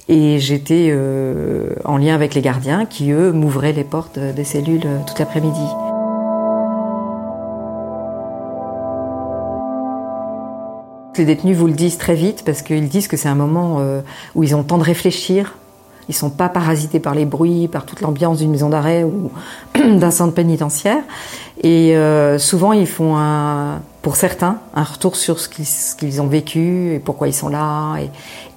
et 0.10 0.40
j'étais 0.40 0.90
euh, 0.90 1.76
en 1.84 1.98
lien 1.98 2.16
avec 2.16 2.34
les 2.34 2.42
gardiens 2.42 2.86
qui 2.86 3.12
eux 3.12 3.32
m'ouvraient 3.32 3.74
les 3.74 3.84
portes 3.84 4.18
des 4.18 4.44
cellules 4.44 4.82
euh, 4.86 5.00
toute 5.06 5.20
l'après-midi. 5.20 5.60
Les 11.18 11.24
détenus 11.24 11.56
vous 11.56 11.68
le 11.68 11.74
disent 11.74 11.98
très 11.98 12.16
vite 12.16 12.44
parce 12.46 12.62
qu'ils 12.62 12.90
disent 12.90 13.08
que 13.08 13.16
c'est 13.16 13.30
un 13.30 13.36
moment 13.36 13.80
où 14.36 14.44
ils 14.44 14.54
ont 14.54 14.58
le 14.58 14.66
temps 14.66 14.78
de 14.78 14.84
réfléchir, 14.84 15.56
Ils 16.10 16.16
sont 16.16 16.30
pas 16.30 16.50
parasités 16.50 17.00
par 17.00 17.16
les 17.16 17.26
bruits, 17.26 17.68
par 17.68 17.86
toute 17.86 18.02
l'ambiance 18.02 18.40
d'une 18.40 18.52
maison 18.52 18.70
d'arrêt 18.70 19.04
ou 19.04 19.32
d'un 19.76 20.12
centre 20.12 20.34
pénitentiaire. 20.34 21.04
Et 21.64 21.96
euh, 21.96 22.38
souvent, 22.38 22.74
ils 22.74 22.88
font 22.88 23.18
un, 23.18 23.82
pour 24.02 24.16
certains, 24.16 24.60
un 24.76 24.84
retour 24.84 25.16
sur 25.16 25.40
ce 25.40 25.50
qu'ils 25.96 26.22
ont 26.22 26.28
vécu 26.28 26.94
et 26.94 27.00
pourquoi 27.00 27.28
ils 27.28 27.34
sont 27.34 27.50
là. 27.50 27.96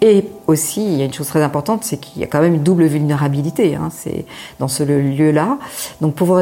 Et, 0.00 0.24
aussi, 0.46 0.84
il 0.84 0.98
y 0.98 1.02
a 1.02 1.04
une 1.04 1.12
chose 1.12 1.28
très 1.28 1.42
importante, 1.42 1.84
c'est 1.84 1.98
qu'il 1.98 2.20
y 2.20 2.24
a 2.24 2.26
quand 2.26 2.40
même 2.40 2.54
une 2.54 2.62
double 2.62 2.84
vulnérabilité. 2.84 3.74
Hein, 3.74 3.88
c'est 3.90 4.24
dans 4.58 4.68
ce 4.68 4.82
lieu-là. 4.82 5.58
Donc, 6.00 6.14
pour 6.14 6.38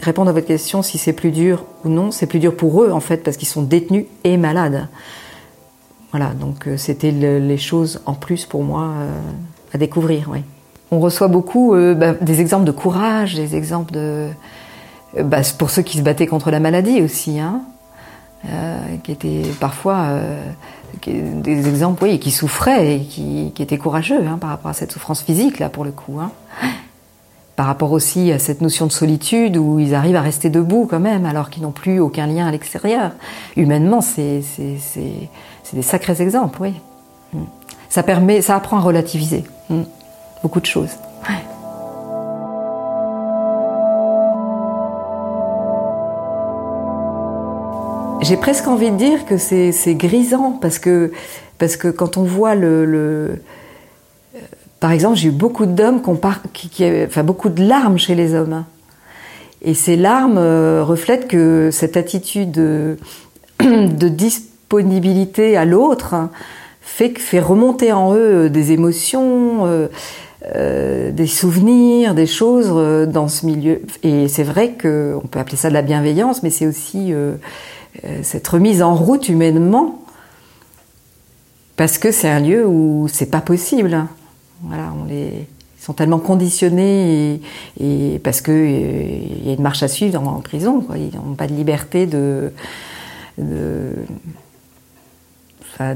répondre 0.00 0.30
à 0.30 0.32
votre 0.32 0.46
question, 0.46 0.82
si 0.82 0.98
c'est 0.98 1.12
plus 1.12 1.30
dur 1.30 1.64
ou 1.84 1.88
non, 1.88 2.10
c'est 2.10 2.26
plus 2.26 2.38
dur 2.38 2.56
pour 2.56 2.82
eux 2.82 2.90
en 2.90 3.00
fait 3.00 3.18
parce 3.18 3.36
qu'ils 3.36 3.48
sont 3.48 3.62
détenus 3.62 4.06
et 4.24 4.36
malades. 4.36 4.88
Voilà, 6.10 6.32
donc 6.32 6.68
euh, 6.68 6.76
c'était 6.76 7.10
les 7.10 7.58
choses 7.58 8.00
en 8.06 8.14
plus 8.14 8.46
pour 8.46 8.62
moi 8.62 8.82
euh, 8.82 9.20
à 9.74 9.78
découvrir. 9.78 10.30
On 10.90 11.00
reçoit 11.00 11.28
beaucoup 11.28 11.74
euh, 11.74 11.94
bah, 11.94 12.14
des 12.14 12.40
exemples 12.40 12.64
de 12.64 12.72
courage, 12.72 13.34
des 13.34 13.56
exemples 13.56 13.92
de 13.92 14.28
bah, 15.22 15.40
pour 15.58 15.70
ceux 15.70 15.82
qui 15.82 15.98
se 15.98 16.02
battaient 16.02 16.26
contre 16.26 16.50
la 16.50 16.60
maladie 16.60 17.02
aussi, 17.02 17.38
hein, 17.38 17.60
qui 19.04 19.12
étaient 19.12 19.42
parfois 19.60 20.18
des 21.06 21.68
exemples, 21.68 22.04
oui, 22.04 22.18
qui 22.18 22.30
souffraient 22.30 22.96
et 22.96 23.00
qui, 23.00 23.52
étaient 23.58 23.78
courageux 23.78 24.26
hein, 24.26 24.38
par 24.40 24.50
rapport 24.50 24.70
à 24.70 24.74
cette 24.74 24.92
souffrance 24.92 25.22
physique 25.22 25.58
là 25.58 25.68
pour 25.68 25.84
le 25.84 25.92
coup. 25.92 26.18
Hein. 26.20 26.30
Par 27.56 27.66
rapport 27.66 27.92
aussi 27.92 28.32
à 28.32 28.40
cette 28.40 28.60
notion 28.60 28.86
de 28.86 28.92
solitude 28.92 29.56
où 29.56 29.78
ils 29.78 29.94
arrivent 29.94 30.16
à 30.16 30.22
rester 30.22 30.50
debout 30.50 30.88
quand 30.90 30.98
même 30.98 31.24
alors 31.24 31.50
qu'ils 31.50 31.62
n'ont 31.62 31.70
plus 31.70 32.00
aucun 32.00 32.26
lien 32.26 32.46
à 32.46 32.50
l'extérieur. 32.50 33.12
Humainement, 33.56 34.00
c'est 34.00 34.42
des 35.72 35.82
sacrés 35.82 36.20
exemples, 36.20 36.58
oui. 36.60 36.74
Mm. 37.32 37.42
Ça 37.88 38.02
permet, 38.02 38.42
ça 38.42 38.56
apprend 38.56 38.78
à 38.78 38.80
relativiser 38.80 39.44
mm. 39.70 39.82
beaucoup 40.42 40.60
de 40.60 40.66
choses. 40.66 40.90
J'ai 48.24 48.38
presque 48.38 48.66
envie 48.68 48.90
de 48.90 48.96
dire 48.96 49.26
que 49.26 49.36
c'est 49.36 49.94
grisant 49.96 50.52
parce 50.52 50.78
que, 50.78 51.12
parce 51.58 51.76
que 51.76 51.88
quand 51.88 52.16
on 52.16 52.22
voit 52.22 52.54
le, 52.54 52.86
le 52.86 53.42
par 54.80 54.92
exemple, 54.92 55.16
j'ai 55.16 55.28
eu 55.28 55.30
beaucoup 55.30 55.66
d'hommes 55.66 56.00
qui, 56.54 56.70
qui, 56.70 56.84
enfin 57.04 57.22
beaucoup 57.22 57.50
de 57.50 57.62
larmes 57.62 57.98
chez 57.98 58.14
les 58.14 58.34
hommes. 58.34 58.64
Et 59.60 59.74
ces 59.74 59.96
larmes 59.96 60.38
euh, 60.38 60.82
reflètent 60.82 61.28
que 61.28 61.70
cette 61.70 61.98
attitude 61.98 62.50
de, 62.50 62.96
de 63.60 64.08
disponibilité 64.08 65.58
à 65.58 65.66
l'autre 65.66 66.14
fait, 66.84 67.18
fait 67.18 67.40
remonter 67.40 67.92
en 67.92 68.14
eux 68.14 68.50
des 68.50 68.72
émotions, 68.72 69.66
euh, 69.66 69.88
euh, 70.54 71.10
des 71.10 71.26
souvenirs, 71.26 72.14
des 72.14 72.26
choses 72.26 72.70
euh, 72.70 73.06
dans 73.06 73.28
ce 73.28 73.46
milieu. 73.46 73.82
Et 74.02 74.28
c'est 74.28 74.44
vrai 74.44 74.74
qu'on 74.80 75.26
peut 75.28 75.38
appeler 75.38 75.56
ça 75.56 75.70
de 75.70 75.74
la 75.74 75.82
bienveillance, 75.82 76.42
mais 76.42 76.50
c'est 76.50 76.66
aussi 76.66 77.12
cette 78.22 78.46
remise 78.48 78.82
en 78.82 78.94
route 78.94 79.28
humainement, 79.28 80.02
parce 81.76 81.96
que 81.98 82.10
c'est 82.10 82.28
un 82.28 82.40
lieu 82.40 82.66
où 82.66 83.08
c'est 83.10 83.30
pas 83.30 83.40
possible. 83.40 84.06
Voilà, 84.62 84.92
on 85.00 85.06
les 85.06 85.46
sont 85.80 85.92
tellement 85.92 86.18
conditionnés 86.18 87.40
et, 87.78 88.18
parce 88.24 88.40
que 88.40 88.50
il 88.50 89.46
y 89.46 89.50
a 89.50 89.52
une 89.52 89.62
marche 89.62 89.82
à 89.82 89.88
suivre 89.88 90.26
en, 90.26 90.40
prison. 90.40 90.80
Quoi. 90.80 90.96
Ils 90.96 91.14
n'ont 91.14 91.34
pas 91.34 91.46
de 91.46 91.52
liberté 91.52 92.06
de 92.06 92.52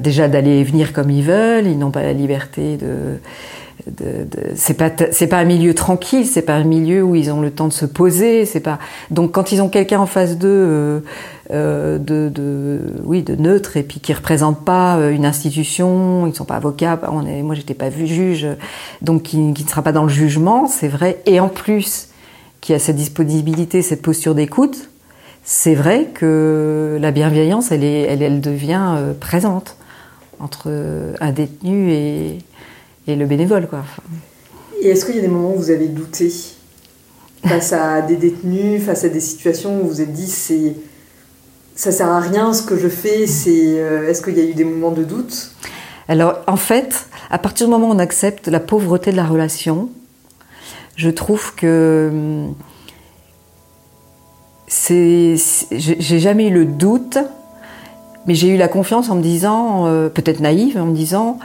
déjà 0.00 0.28
d'aller 0.28 0.58
et 0.58 0.64
venir 0.64 0.92
comme 0.92 1.10
ils 1.10 1.22
veulent, 1.22 1.66
ils 1.66 1.78
n'ont 1.78 1.90
pas 1.90 2.02
la 2.02 2.12
liberté 2.12 2.76
de. 2.76 3.18
de, 3.86 4.24
de 4.24 4.54
c'est 4.54 4.74
pas 4.74 4.90
c'est 5.12 5.26
pas 5.26 5.38
un 5.38 5.44
milieu 5.44 5.74
tranquille, 5.74 6.26
c'est 6.26 6.42
pas 6.42 6.54
un 6.54 6.64
milieu 6.64 7.02
où 7.02 7.14
ils 7.14 7.30
ont 7.30 7.40
le 7.40 7.50
temps 7.50 7.68
de 7.68 7.72
se 7.72 7.86
poser, 7.86 8.44
c'est 8.44 8.60
pas 8.60 8.78
donc 9.10 9.32
quand 9.32 9.52
ils 9.52 9.62
ont 9.62 9.68
quelqu'un 9.68 10.00
en 10.00 10.06
face 10.06 10.36
d'eux 10.36 10.48
euh, 10.48 11.00
euh 11.50 11.98
de, 11.98 12.28
de 12.28 12.80
oui 13.04 13.22
de 13.22 13.36
neutre 13.36 13.76
et 13.76 13.82
puis 13.82 14.00
qui 14.00 14.12
représente 14.12 14.64
pas 14.64 14.96
euh, 14.96 15.10
une 15.10 15.24
institution, 15.24 16.26
ils 16.26 16.34
sont 16.34 16.44
pas 16.44 16.56
avocats, 16.56 17.00
on 17.10 17.24
est, 17.26 17.42
moi 17.42 17.54
j'étais 17.54 17.74
pas 17.74 17.90
juge, 17.90 18.48
donc 19.00 19.22
qui, 19.22 19.52
qui 19.54 19.64
ne 19.64 19.68
sera 19.68 19.82
pas 19.82 19.92
dans 19.92 20.04
le 20.04 20.10
jugement, 20.10 20.66
c'est 20.66 20.88
vrai, 20.88 21.20
et 21.26 21.40
en 21.40 21.48
plus 21.48 22.08
qui 22.60 22.74
a 22.74 22.78
cette 22.78 22.96
disponibilité, 22.96 23.82
cette 23.82 24.02
posture 24.02 24.34
d'écoute, 24.34 24.90
c'est 25.50 25.74
vrai 25.74 26.10
que 26.12 26.98
la 27.00 27.10
bienveillance, 27.10 27.72
elle, 27.72 27.82
est, 27.82 28.02
elle, 28.02 28.42
devient 28.42 28.96
euh, 28.98 29.14
présente 29.18 29.78
entre 30.40 30.70
un 31.20 31.32
détenu 31.32 31.90
et, 31.90 32.38
le 33.06 33.24
bénévole. 33.24 33.66
Quoi. 33.66 33.82
Et 34.82 34.90
est-ce 34.90 35.06
qu'il 35.06 35.16
y 35.16 35.18
a 35.18 35.22
des 35.22 35.28
moments 35.28 35.54
où 35.54 35.56
vous 35.56 35.70
avez 35.70 35.88
douté 35.88 36.30
face 37.46 37.72
à 37.72 38.02
des 38.02 38.16
détenus, 38.16 38.82
face 38.84 39.04
à 39.04 39.08
des 39.08 39.20
situations 39.20 39.80
où 39.80 39.84
vous 39.84 39.88
vous 39.88 40.00
êtes 40.02 40.12
dit 40.12 40.26
c'est 40.26 40.74
ça 41.74 41.92
sert 41.92 42.10
à 42.10 42.20
rien 42.20 42.52
ce 42.52 42.62
que 42.62 42.76
je 42.76 42.88
fais 42.88 43.26
C'est 43.26 43.80
euh, 43.80 44.06
est-ce 44.06 44.20
qu'il 44.20 44.36
y 44.36 44.42
a 44.42 44.44
eu 44.44 44.52
des 44.52 44.64
moments 44.64 44.90
de 44.90 45.02
doute? 45.02 45.52
Alors 46.08 46.40
en 46.46 46.58
fait, 46.58 47.06
à 47.30 47.38
partir 47.38 47.68
du 47.68 47.70
moment 47.70 47.88
où 47.88 47.94
on 47.94 47.98
accepte 47.98 48.48
la 48.48 48.60
pauvreté 48.60 49.12
de 49.12 49.16
la 49.16 49.24
relation, 49.24 49.88
je 50.96 51.08
trouve 51.08 51.54
que 51.54 52.10
hum, 52.12 52.54
c'est, 54.68 55.36
j'ai 55.72 56.18
jamais 56.18 56.48
eu 56.48 56.52
le 56.52 56.66
doute, 56.66 57.18
mais 58.26 58.34
j'ai 58.34 58.48
eu 58.48 58.56
la 58.56 58.68
confiance 58.68 59.08
en 59.08 59.16
me 59.16 59.22
disant, 59.22 59.86
euh, 59.86 60.08
peut-être 60.10 60.40
naïve, 60.40 60.76
en 60.76 60.86
me 60.86 60.94
disant, 60.94 61.38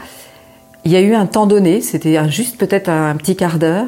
il 0.84 0.92
y 0.92 0.98
a 0.98 1.01
eu 1.01 1.15
un 1.15 1.25
temps 1.25 1.48
donné, 1.48 1.80
c'était 1.80 2.30
juste 2.30 2.58
peut-être 2.58 2.89
un, 2.89 3.15
petit 3.15 3.38
quart 3.38 3.58
d'heure, 3.58 3.88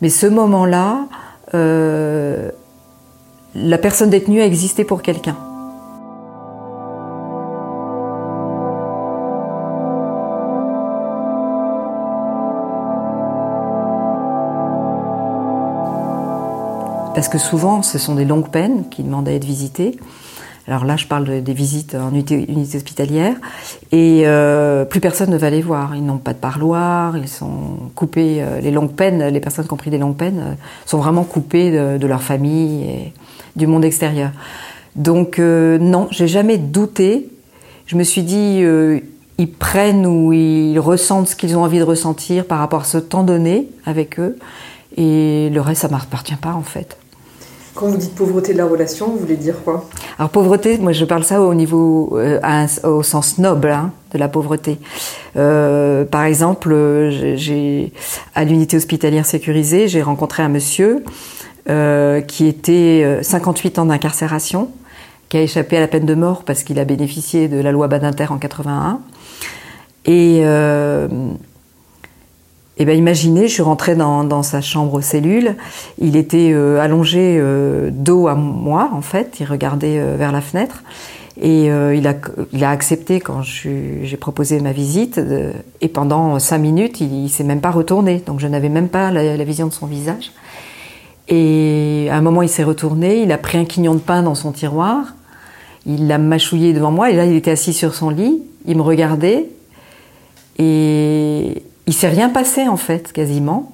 mais 0.00 0.08
ce 0.08 0.26
moment-là, 0.26 1.06
euh, 1.54 2.50
la 3.54 3.76
personne 3.76 4.08
détenue 4.08 4.40
a 4.40 4.46
existé 4.46 4.84
pour 4.84 5.02
quelqu'un. 5.02 5.36
Parce 17.22 17.30
que 17.30 17.38
souvent 17.38 17.82
ce 17.82 18.00
sont 18.00 18.16
des 18.16 18.24
longues 18.24 18.50
peines 18.50 18.88
qui 18.90 19.04
demandent 19.04 19.28
à 19.28 19.32
être 19.32 19.44
visitées. 19.44 19.96
Alors 20.66 20.84
là, 20.84 20.96
je 20.96 21.06
parle 21.06 21.40
des 21.40 21.52
visites 21.52 21.94
en 21.94 22.10
unité, 22.10 22.48
hospitalière, 22.74 23.36
et 23.92 24.22
euh, 24.24 24.84
plus 24.84 24.98
personne 24.98 25.30
ne 25.30 25.36
va 25.36 25.48
les 25.48 25.62
voir. 25.62 25.94
Ils 25.94 26.04
n'ont 26.04 26.18
pas 26.18 26.32
de 26.32 26.38
parloir, 26.38 27.16
ils 27.16 27.28
sont 27.28 27.78
coupés. 27.94 28.38
Euh, 28.42 28.60
les 28.60 28.72
longues 28.72 28.90
peines, 28.90 29.24
les 29.28 29.38
personnes 29.38 29.68
qui 29.68 29.72
ont 29.72 29.76
pris 29.76 29.90
des 29.90 29.98
longues 29.98 30.16
peines, 30.16 30.40
euh, 30.40 30.54
sont 30.84 30.98
vraiment 30.98 31.22
coupées 31.22 31.70
de, 31.70 32.06
leur 32.08 32.24
famille 32.24 32.82
et 32.90 33.12
du 33.54 33.68
monde 33.68 33.84
extérieur. 33.84 34.32
Donc 34.96 35.38
non, 35.38 36.08
j'ai 36.10 36.26
jamais 36.26 36.58
douté. 36.58 37.28
Je 37.86 37.94
me 37.94 38.02
suis 38.02 38.24
dit, 38.24 38.64
ils 39.38 39.52
prennent 39.52 40.06
ou 40.06 40.32
ils 40.32 40.80
ressentent 40.80 41.28
ce 41.28 41.36
qu'ils 41.36 41.56
ont 41.56 41.62
envie 41.62 41.78
de 41.78 41.84
ressentir 41.84 42.46
par 42.46 42.58
rapport 42.58 42.80
à 42.80 42.84
ce 42.84 42.98
temps 42.98 43.22
donné 43.22 43.68
avec 43.86 44.18
eux, 44.18 44.36
et 44.96 45.50
le 45.50 45.60
reste, 45.60 45.82
ça 45.82 45.88
m'appartient 45.88 46.34
pas 46.34 46.54
en 46.54 46.62
fait. 46.62 46.98
Quand 47.74 47.88
vous 47.88 47.96
dites 47.96 48.14
pauvreté 48.14 48.52
de 48.52 48.58
la 48.58 48.66
relation, 48.66 49.08
vous 49.08 49.18
voulez 49.18 49.36
dire 49.36 49.62
quoi? 49.64 49.88
Alors 50.18 50.30
pauvreté, 50.30 50.76
moi 50.76 50.92
je 50.92 51.06
parle 51.06 51.24
ça 51.24 51.40
au 51.40 51.54
niveau, 51.54 52.18
euh, 52.18 52.38
au 52.84 53.02
sens 53.02 53.38
noble 53.38 53.70
hein, 53.70 53.92
de 54.12 54.18
la 54.18 54.28
pauvreté. 54.28 54.78
Euh, 55.36 56.04
par 56.04 56.24
exemple, 56.24 56.74
à 58.34 58.44
l'unité 58.44 58.76
hospitalière 58.76 59.24
sécurisée, 59.24 59.88
j'ai 59.88 60.02
rencontré 60.02 60.42
un 60.42 60.50
monsieur 60.50 61.02
euh, 61.70 62.20
qui 62.20 62.46
était 62.46 63.20
58 63.22 63.78
ans 63.78 63.86
d'incarcération, 63.86 64.68
qui 65.30 65.38
a 65.38 65.42
échappé 65.42 65.78
à 65.78 65.80
la 65.80 65.88
peine 65.88 66.04
de 66.04 66.14
mort 66.14 66.44
parce 66.44 66.64
qu'il 66.64 66.78
a 66.78 66.84
bénéficié 66.84 67.48
de 67.48 67.58
la 67.58 67.72
loi 67.72 67.88
Badinter 67.88 68.26
en 68.30 68.36
81. 68.36 69.00
Et 70.04 70.42
eh 72.78 72.84
bien, 72.86 72.94
imaginez, 72.94 73.48
je 73.48 73.52
suis 73.52 73.62
rentrée 73.62 73.94
dans, 73.94 74.42
sa 74.42 74.60
chambre 74.60 75.02
cellule. 75.02 75.56
Il 75.98 76.16
était 76.16 76.52
euh, 76.52 76.80
allongé 76.80 77.36
euh, 77.38 77.90
dos 77.92 78.28
à 78.28 78.34
moi, 78.34 78.90
en 78.94 79.02
fait. 79.02 79.36
Il 79.40 79.46
regardait 79.46 79.98
euh, 79.98 80.16
vers 80.16 80.32
la 80.32 80.40
fenêtre. 80.40 80.82
Et 81.40 81.64
il, 81.64 82.06
a, 82.06 82.14
il 82.52 82.62
a 82.62 82.68
accepté 82.68 83.18
quand 83.18 83.42
j'ai 83.42 84.16
proposé 84.20 84.60
ma 84.60 84.72
visite. 84.72 85.18
et 85.80 85.88
pendant 85.88 86.38
cinq 86.38 86.58
minutes, 86.58 87.00
il, 87.00 87.22
ne 87.22 87.28
s'est 87.28 87.42
même 87.42 87.62
pas 87.62 87.70
retourné. 87.70 88.22
Donc, 88.26 88.38
je 88.38 88.46
n'avais 88.46 88.68
même 88.68 88.88
pas 88.88 89.10
la, 89.10 89.36
la, 89.36 89.44
vision 89.44 89.66
de 89.66 89.72
son 89.72 89.86
visage. 89.86 90.30
Et 91.28 92.08
à 92.10 92.16
un 92.16 92.20
moment, 92.20 92.42
il 92.42 92.50
s'est 92.50 92.62
retourné. 92.62 93.22
Il 93.22 93.32
a 93.32 93.38
pris 93.38 93.56
un 93.56 93.64
quignon 93.64 93.94
de 93.94 94.00
pain 94.00 94.22
dans 94.22 94.34
son 94.34 94.52
tiroir. 94.52 95.14
Il 95.86 96.06
l'a 96.06 96.18
mâchouillé 96.18 96.74
devant 96.74 96.90
moi. 96.90 97.10
Et 97.10 97.16
là, 97.16 97.24
il 97.24 97.34
était 97.34 97.52
assis 97.52 97.72
sur 97.72 97.94
son 97.94 98.10
lit. 98.10 98.42
Il 98.66 98.76
me 98.76 98.82
regardait. 98.82 99.48
Et 100.58 101.62
il 101.86 101.94
s'est 101.94 102.08
rien 102.08 102.28
passé 102.28 102.68
en 102.68 102.76
fait, 102.76 103.12
quasiment. 103.12 103.72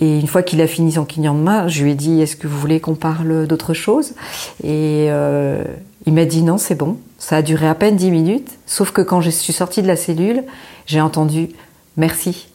Et 0.00 0.20
une 0.20 0.26
fois 0.28 0.42
qu'il 0.42 0.60
a 0.60 0.66
fini 0.66 0.92
son 0.92 1.04
quignon 1.04 1.34
de 1.34 1.40
main, 1.40 1.68
je 1.68 1.82
lui 1.82 1.92
ai 1.92 1.94
dit 1.94 2.20
Est-ce 2.20 2.36
que 2.36 2.46
vous 2.46 2.58
voulez 2.58 2.80
qu'on 2.80 2.94
parle 2.94 3.46
d'autre 3.46 3.74
chose? 3.74 4.14
Et 4.62 5.08
euh, 5.10 5.62
il 6.06 6.12
m'a 6.12 6.24
dit 6.24 6.42
Non, 6.42 6.56
c'est 6.56 6.76
bon. 6.76 6.98
Ça 7.18 7.36
a 7.36 7.42
duré 7.42 7.66
à 7.66 7.74
peine 7.74 7.96
dix 7.96 8.10
minutes. 8.10 8.50
Sauf 8.66 8.92
que 8.92 9.02
quand 9.02 9.20
je 9.20 9.30
suis 9.30 9.52
sortie 9.52 9.82
de 9.82 9.88
la 9.88 9.96
cellule, 9.96 10.44
j'ai 10.86 11.00
entendu 11.00 11.48
Merci. 11.96 12.46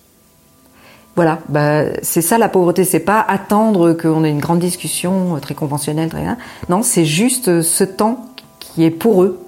Voilà, 1.15 1.39
bah, 1.49 1.83
c'est 2.01 2.21
ça 2.21 2.37
la 2.37 2.47
pauvreté, 2.47 2.85
c'est 2.85 2.99
pas 2.99 3.19
attendre 3.19 3.91
qu'on 3.91 4.23
ait 4.23 4.29
une 4.29 4.39
grande 4.39 4.59
discussion 4.59 5.37
très 5.41 5.53
conventionnelle, 5.53 6.09
rien. 6.11 6.37
Non, 6.69 6.81
c'est 6.81 7.05
juste 7.05 7.61
ce 7.61 7.83
temps 7.83 8.29
qui 8.59 8.83
est 8.83 8.89
pour 8.89 9.21
eux, 9.21 9.39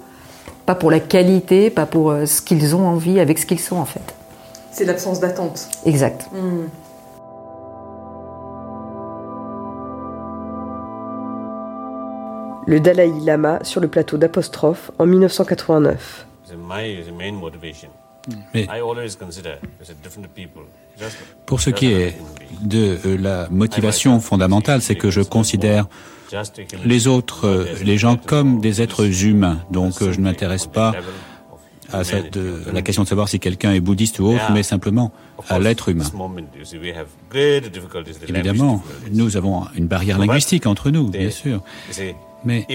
pas 0.66 0.74
pour 0.76 0.90
la 0.90 1.00
qualité, 1.00 1.70
pas 1.70 1.86
pour 1.86 2.14
ce 2.24 2.42
qu'ils 2.42 2.76
ont 2.76 2.86
envie, 2.86 3.18
avec 3.18 3.38
ce 3.38 3.46
qu'ils 3.46 3.58
sont 3.58 3.76
en 3.76 3.86
fait. 3.86 4.15
C'est 4.76 4.84
l'absence 4.84 5.20
d'attente. 5.20 5.70
Exact. 5.86 6.28
Hmm. 6.32 6.66
Le 12.66 12.78
Dalai 12.78 13.10
Lama 13.24 13.60
sur 13.62 13.80
le 13.80 13.88
plateau 13.88 14.18
d'Apostrophe 14.18 14.90
en 14.98 15.06
1989. 15.06 16.26
Mais 18.52 18.68
pour 21.46 21.60
ce 21.62 21.70
qui 21.70 21.86
est 21.86 22.18
de 22.60 22.98
euh, 23.06 23.16
la 23.16 23.48
motivation 23.48 24.20
fondamentale, 24.20 24.82
c'est 24.82 24.96
que 24.96 25.10
je 25.10 25.22
considère 25.22 25.86
les 26.84 27.06
autres, 27.06 27.46
euh, 27.46 27.64
les 27.82 27.96
gens 27.96 28.16
comme 28.18 28.60
des 28.60 28.82
êtres 28.82 29.24
humains. 29.24 29.58
Donc 29.70 30.02
euh, 30.02 30.12
je 30.12 30.18
ne 30.18 30.24
m'intéresse 30.24 30.66
pas 30.66 30.92
à 31.92 32.04
cette, 32.04 32.38
la 32.72 32.82
question 32.82 33.02
de 33.02 33.08
savoir 33.08 33.28
si 33.28 33.38
quelqu'un 33.38 33.72
est 33.72 33.80
bouddhiste 33.80 34.18
ou 34.20 34.26
autre, 34.26 34.50
mais 34.52 34.62
simplement 34.62 35.12
à 35.48 35.58
l'être 35.58 35.88
humain. 35.88 36.04
Évidemment, 38.28 38.82
nous 39.12 39.36
avons 39.36 39.64
une 39.76 39.86
barrière 39.86 40.18
linguistique 40.18 40.66
entre 40.66 40.90
nous, 40.90 41.08
bien 41.08 41.30
sûr. 41.30 41.62
Mais 42.44 42.66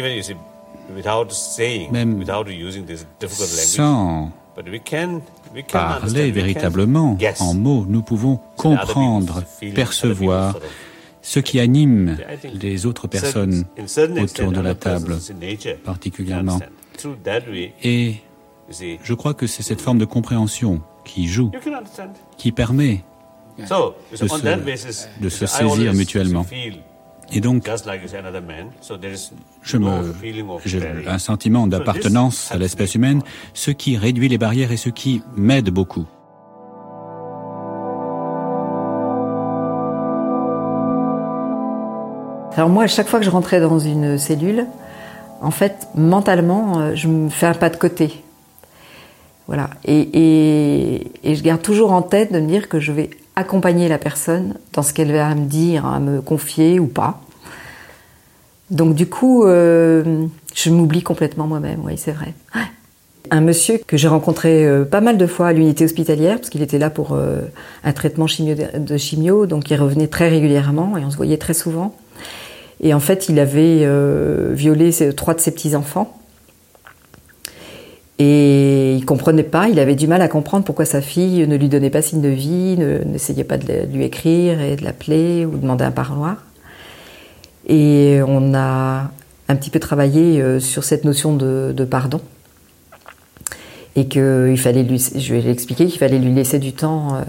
même 1.91 2.25
sans 3.46 4.32
parler 5.72 6.32
véritablement 6.32 7.18
en 7.39 7.53
mots, 7.53 7.86
nous 7.88 8.01
pouvons 8.01 8.39
comprendre, 8.58 9.44
percevoir 9.75 10.58
ce 11.22 11.39
qui 11.39 11.60
anime 11.60 12.18
les 12.53 12.86
autres 12.86 13.08
personnes 13.08 13.65
autour 14.22 14.51
de 14.51 14.62
la 14.62 14.75
table, 14.75 15.18
particulièrement. 15.84 16.60
Et 17.84 18.15
je 19.03 19.13
crois 19.13 19.33
que 19.33 19.47
c'est 19.47 19.63
cette 19.63 19.81
forme 19.81 19.97
de 19.97 20.05
compréhension 20.05 20.81
qui 21.05 21.27
joue, 21.27 21.51
qui 22.37 22.51
permet 22.51 23.03
de 23.57 23.65
se, 23.65 25.07
de 25.21 25.29
se 25.29 25.45
saisir 25.45 25.93
mutuellement. 25.93 26.45
Et 27.33 27.39
donc, 27.39 27.69
je 29.61 29.77
me, 29.77 30.13
j'ai 30.65 30.81
un 31.07 31.19
sentiment 31.19 31.65
d'appartenance 31.67 32.51
à 32.51 32.57
l'espèce 32.57 32.95
humaine, 32.95 33.21
ce 33.53 33.71
qui 33.71 33.97
réduit 33.97 34.27
les 34.27 34.37
barrières 34.37 34.71
et 34.71 34.77
ce 34.77 34.89
qui 34.89 35.21
m'aide 35.35 35.69
beaucoup. 35.69 36.05
Alors 42.53 42.67
moi, 42.67 42.83
à 42.83 42.87
chaque 42.87 43.07
fois 43.07 43.19
que 43.19 43.25
je 43.25 43.29
rentrais 43.29 43.61
dans 43.61 43.79
une 43.79 44.17
cellule, 44.17 44.67
en 45.41 45.51
fait, 45.51 45.87
mentalement, 45.95 46.79
euh, 46.79 46.95
je 46.95 47.07
me 47.07 47.29
fais 47.29 47.45
un 47.45 47.53
pas 47.53 47.69
de 47.69 47.77
côté. 47.77 48.23
Voilà. 49.48 49.69
Et, 49.86 51.07
et, 51.24 51.36
je 51.36 51.43
garde 51.43 51.62
toujours 51.62 51.91
en 51.91 52.01
tête 52.01 52.31
de 52.31 52.39
me 52.39 52.48
dire 52.48 52.69
que 52.69 52.79
je 52.79 52.91
vais 52.91 53.10
accompagner 53.36 53.88
la 53.89 53.98
personne 53.98 54.55
dans 54.74 54.81
ce 54.81 54.93
qu'elle 54.93 55.12
va 55.12 55.33
me 55.36 55.45
dire, 55.45 55.86
à 55.86 56.00
me 56.00 56.21
confier 56.21 56.79
ou 56.79 56.88
pas. 56.88 57.21
Donc 58.71 58.95
du 58.95 59.05
coup, 59.05 59.43
euh, 59.45 60.25
je 60.55 60.69
m'oublie 60.69 61.03
complètement 61.03 61.45
moi-même, 61.45 61.81
oui, 61.83 61.93
c'est 61.98 62.13
vrai. 62.13 62.33
Un 63.29 63.41
monsieur 63.41 63.79
que 63.86 63.98
j'ai 63.98 64.07
rencontré 64.07 64.65
euh, 64.65 64.83
pas 64.83 65.01
mal 65.01 65.17
de 65.17 65.27
fois 65.27 65.48
à 65.48 65.53
l'unité 65.53 65.86
hospitalière, 65.86 66.38
parce 66.38 66.50
qu'il 66.50 66.62
était 66.62 66.79
là 66.79 66.89
pour 66.89 67.13
euh, 67.13 67.41
un 67.83 67.91
traitement 67.91 68.25
de 68.25 68.98
chimio, 68.98 69.45
donc 69.45 69.69
il 69.69 69.75
revenait 69.75 70.07
très 70.07 70.29
régulièrement 70.29 70.98
et 70.98 71.05
on 71.05 71.12
se 71.12 71.17
voyait 71.17 71.38
très 71.38 71.53
souvent. 71.53 71.95
Et 72.79 72.93
en 72.93 73.00
fait, 73.00 73.29
il 73.29 73.39
avait 73.39 73.88
violé 74.56 74.91
trois 75.15 75.36
de 75.36 75.39
ses 75.39 75.51
petits-enfants. 75.51 76.17
Et 78.23 78.93
il 78.93 79.03
comprenait 79.03 79.41
pas, 79.41 79.67
il 79.67 79.79
avait 79.79 79.95
du 79.95 80.05
mal 80.05 80.21
à 80.21 80.27
comprendre 80.27 80.63
pourquoi 80.63 80.86
sa 80.86 81.01
fille 81.01 81.47
ne 81.47 81.55
lui 81.55 81.69
donnait 81.69 81.89
pas 81.89 82.03
signe 82.03 82.21
de 82.21 82.29
vie, 82.29 82.77
n'essayait 82.77 83.43
pas 83.43 83.57
de 83.57 83.88
lui 83.91 84.03
écrire 84.03 84.62
et 84.62 84.75
de 84.75 84.84
l'appeler 84.84 85.43
ou 85.43 85.53
de 85.53 85.57
demander 85.57 85.86
un 85.86 85.91
parloir. 85.91 86.36
Et 87.67 88.19
on 88.27 88.53
a 88.53 89.10
un 89.47 89.55
petit 89.55 89.71
peu 89.71 89.79
travaillé 89.79 90.39
euh, 90.39 90.60
sur 90.60 90.84
cette 90.84 91.03
notion 91.03 91.36
de, 91.36 91.84
pardon. 91.89 92.21
Et 93.95 94.07
qu'il 94.07 94.57
fallait 94.60 94.84
lui, 94.84 94.99
je 94.99 95.34
vais 95.34 95.49
expliquer 95.49 95.88
qu'il 95.88 95.97
fallait 95.97 96.19
lui 96.19 96.31
laisser 96.31 96.60
du 96.60 96.73
temps. 96.73 97.15
Euh. 97.15 97.21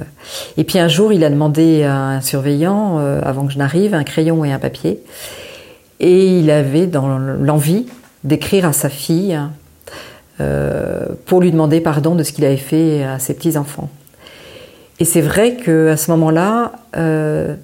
Et 0.59 0.65
puis 0.65 0.79
un 0.79 0.89
jour, 0.89 1.11
il 1.15 1.25
a 1.25 1.31
demandé 1.31 1.85
à 1.85 1.97
un 1.97 2.21
surveillant, 2.21 2.99
euh, 2.99 3.19
avant 3.25 3.47
que 3.47 3.53
je 3.55 3.59
n'arrive, 3.59 3.95
un 3.95 4.05
crayon 4.05 4.45
et 4.45 4.53
un 4.53 4.59
papier. 4.59 5.01
Et 6.01 6.39
il 6.39 6.51
avait 6.51 6.87
dans 6.87 7.17
l'envie 7.19 7.87
d'écrire 8.25 8.67
à 8.67 8.75
sa 8.75 8.91
fille 8.91 9.35
euh, 9.35 9.47
pour 11.27 11.41
lui 11.41 11.53
demander 11.53 11.81
pardon 11.81 12.15
de 12.15 12.23
ce 12.23 12.33
qu'il 12.33 12.45
avait 12.45 12.57
fait 12.57 13.05
à 13.05 13.19
ses 13.19 13.35
petits-enfants. 13.35 13.89
Et 15.03 15.05
c'est 15.05 15.21
vrai 15.21 15.57
qu'à 15.57 15.97
ce 15.97 16.11
moment-là, 16.13 16.73
euh, 16.97 17.57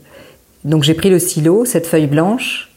donc 0.64 0.82
j'ai 0.82 0.94
pris 0.94 1.08
le 1.08 1.20
stylo, 1.20 1.64
cette 1.64 1.86
feuille 1.86 2.08
blanche, 2.08 2.68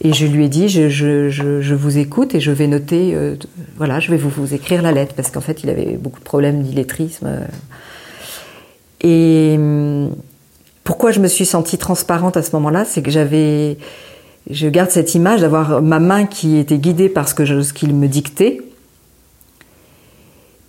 et 0.00 0.12
je 0.12 0.26
lui 0.26 0.46
ai 0.46 0.48
dit 0.48 0.68
je, 0.68 1.74
vous 1.74 1.98
écoute 1.98 2.34
et 2.34 2.40
je 2.40 2.50
vais 2.50 2.66
noter, 2.66 3.14
euh, 3.14 3.36
voilà, 3.76 4.00
je 4.00 4.10
vais 4.10 4.16
vous, 4.16 4.28
vous, 4.28 4.54
écrire 4.54 4.82
la 4.82 4.90
lettre, 4.90 5.14
parce 5.14 5.30
qu'en 5.30 5.40
fait 5.40 5.62
il 5.62 5.70
avait 5.70 5.96
beaucoup 6.00 6.18
de 6.18 6.24
problèmes 6.24 6.62
d'illettrisme. 6.62 7.42
Et 9.02 9.54
hum, 9.56 10.10
pourquoi 10.82 11.12
je 11.12 11.20
me 11.20 11.28
suis 11.28 11.46
sentie 11.46 11.78
transparente 11.78 12.36
à 12.36 12.42
ce 12.42 12.50
moment-là, 12.56 12.84
c'est 12.84 13.02
que 13.02 13.10
j'avais, 13.12 13.76
je 14.50 14.66
garde 14.66 14.90
cette 14.90 15.14
image 15.14 15.42
d'avoir 15.42 15.80
ma 15.80 16.00
main 16.00 16.26
qui 16.26 16.56
était 16.56 16.78
guidée 16.78 17.08
par 17.08 17.28
ce 17.28 17.72
qu'il 17.72 17.94
me 17.94 18.08
dictait, 18.08 18.60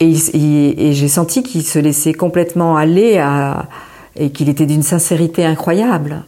et, 0.03 0.93
j'ai 0.93 1.07
senti 1.07 1.43
qu'il 1.43 1.63
se 1.63 1.79
laissait 1.79 2.13
complètement 2.13 2.75
aller 2.77 3.23
et 4.15 4.29
qu'il 4.31 4.49
était 4.49 4.65
d'une 4.65 4.83
sincérité 4.83 5.45
incroyable 5.45 6.23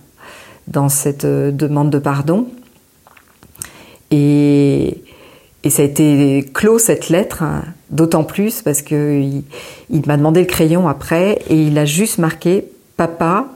dans 0.68 0.90
cette 0.90 1.26
euh, 1.26 1.52
demande 1.52 1.92
de 1.92 2.00
pardon. 2.00 2.48
Et, 4.12 5.02
et 5.64 5.70
ça 5.70 5.82
a 5.82 5.86
été 5.86 6.50
clos 6.54 6.80
cette 6.80 7.10
lettre, 7.10 7.44
hein, 7.44 7.64
d'autant 7.90 8.24
plus 8.24 8.62
parce 8.62 8.82
qu'il 8.82 9.44
il, 9.90 10.02
m'a 10.08 10.18
demandé 10.18 10.40
le 10.40 10.46
crayon 10.46 10.88
après 10.88 11.40
et 11.50 11.56
il 11.56 11.78
a 11.78 11.86
juste 11.86 12.18
marqué 12.18 12.66
Papa, 12.98 13.48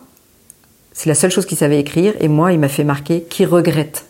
c'est 0.92 1.08
la 1.08 1.16
seule 1.16 1.32
chose 1.32 1.46
qu'il 1.46 1.58
savait 1.58 1.80
écrire, 1.80 2.14
et 2.20 2.28
moi 2.28 2.52
il 2.52 2.60
m'a 2.60 2.68
fait 2.68 2.84
marquer 2.84 3.22
qui 3.22 3.46
regrette. 3.46 4.06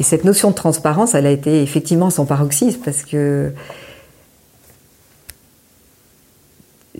Et 0.00 0.02
cette 0.02 0.24
notion 0.24 0.50
de 0.50 0.54
transparence, 0.54 1.14
elle 1.14 1.26
a 1.26 1.30
été 1.30 1.62
effectivement 1.62 2.10
son 2.10 2.26
paroxysme 2.26 2.80
parce 2.84 3.04
que 3.04 3.52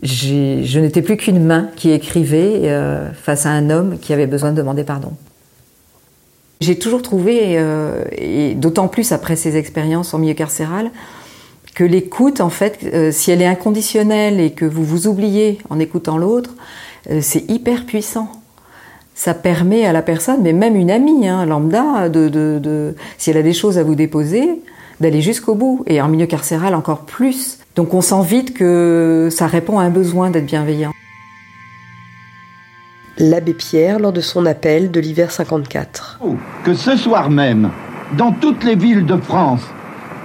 je 0.03 0.81
n'étais 0.81 1.03
plus 1.03 1.17
qu'une 1.17 1.45
main 1.45 1.69
qui 1.77 1.93
écrivait 1.93 2.63
euh, 2.65 3.13
face 3.13 3.47
à 3.47 3.51
un 3.51 3.71
homme 3.71 3.99
qui 4.01 4.13
avait 4.13 4.27
besoin 4.27 4.51
de 4.51 4.57
demander 4.57 4.85
pardon. 4.85 5.13
J'ai 6.61 6.79
toujours 6.79 7.03
trouvé, 7.03 7.59
euh, 7.59 8.05
et 8.13 8.55
d'autant 8.55 8.89
plus 8.89 9.13
après 9.13 9.37
ces 9.37 9.57
expériences 9.57 10.15
en 10.15 10.19
milieu 10.19 10.35
carcéral, 10.35 10.91
que 11.75 11.85
l'écoute, 11.85 12.41
en 12.41 12.51
fait, 12.51 12.79
euh, 12.93 13.11
si 13.11 13.31
elle 13.31 13.43
est 13.43 13.47
inconditionnelle 13.47 14.39
et 14.41 14.51
que 14.51 14.65
vous 14.65 14.85
vous 14.85 15.07
oubliez 15.07 15.59
en 15.71 15.79
écoutant 15.79 16.19
l'autre, 16.19 16.55
c'est 17.21 17.51
hyper 17.51 17.85
puissant. 17.85 18.31
Ça 19.17 19.35
permet 19.35 19.85
à 19.87 19.93
la 19.93 20.03
personne, 20.03 20.41
mais 20.43 20.53
même 20.53 20.77
une 20.77 20.91
amie, 20.91 21.27
hein, 21.27 21.45
lambda, 21.47 22.09
de, 22.09 22.29
de, 22.29 22.61
de, 22.63 22.95
si 23.19 23.31
elle 23.31 23.39
a 23.39 23.43
des 23.43 23.53
choses 23.53 23.77
à 23.77 23.83
vous 23.83 23.97
déposer, 23.97 24.63
d'aller 25.01 25.21
jusqu'au 25.21 25.57
bout. 25.57 25.83
Et 25.89 26.01
en 26.01 26.07
milieu 26.07 26.27
carcéral, 26.27 26.77
encore 26.77 27.01
plus. 27.01 27.59
Donc 27.75 27.95
on 27.95 28.03
sent 28.03 28.23
vite 28.25 28.55
que 28.55 29.29
ça 29.31 29.47
répond 29.47 29.79
à 29.79 29.85
un 29.85 29.91
besoin 29.91 30.31
d'être 30.31 30.47
bienveillant. 30.47 30.93
L'abbé 33.19 33.55
Pierre 33.55 33.99
lors 33.99 34.13
de 34.13 34.21
son 34.21 34.45
appel 34.47 34.91
de 34.91 35.01
l'hiver 35.01 35.31
54. 35.31 36.21
Que 36.65 36.75
ce 36.75 36.97
soir 36.97 37.31
même, 37.31 37.71
dans 38.17 38.33
toutes 38.33 38.65
les 38.65 38.75
villes 38.75 39.07
de 39.07 39.17
France, 39.17 39.63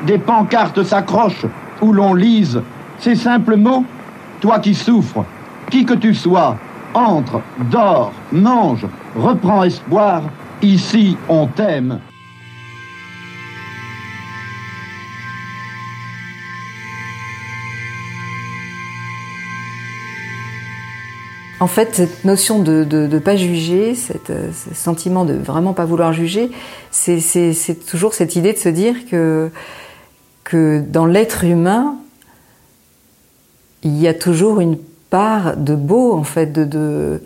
des 0.05 0.17
pancartes 0.17 0.83
s'accrochent 0.83 1.45
où 1.81 1.93
l'on 1.93 2.13
lise 2.13 2.61
ces 2.99 3.15
simples 3.15 3.55
mots 3.55 3.85
Toi 4.41 4.59
qui 4.59 4.73
souffres, 4.73 5.25
qui 5.69 5.85
que 5.85 5.93
tu 5.93 6.13
sois, 6.13 6.57
entre, 6.93 7.41
dors, 7.71 8.11
mange, 8.31 8.85
reprends 9.15 9.63
espoir, 9.63 10.23
ici 10.61 11.15
on 11.29 11.47
t'aime. 11.47 11.99
En 21.59 21.67
fait, 21.67 21.95
cette 21.95 22.23
notion 22.23 22.59
de 22.59 22.83
ne 22.83 23.19
pas 23.19 23.35
juger, 23.35 23.95
cette, 23.95 24.29
euh, 24.29 24.51
ce 24.53 24.75
sentiment 24.75 25.25
de 25.25 25.33
vraiment 25.33 25.73
pas 25.73 25.85
vouloir 25.85 26.13
juger, 26.13 26.51
c'est 26.91 27.85
toujours 27.87 28.13
cette 28.13 28.35
idée 28.35 28.53
de 28.53 28.59
se 28.59 28.69
dire 28.69 29.07
que, 29.09 29.49
que 30.43 30.83
dans 30.87 31.07
l'être 31.07 31.43
humain, 31.43 31.97
il 33.83 33.97
y 33.97 34.07
a 34.07 34.13
toujours 34.13 34.59
une 34.59 34.77
part 35.09 35.57
de 35.57 35.73
beau, 35.75 36.13
en 36.13 36.23
fait, 36.23 36.53
de, 36.53 37.21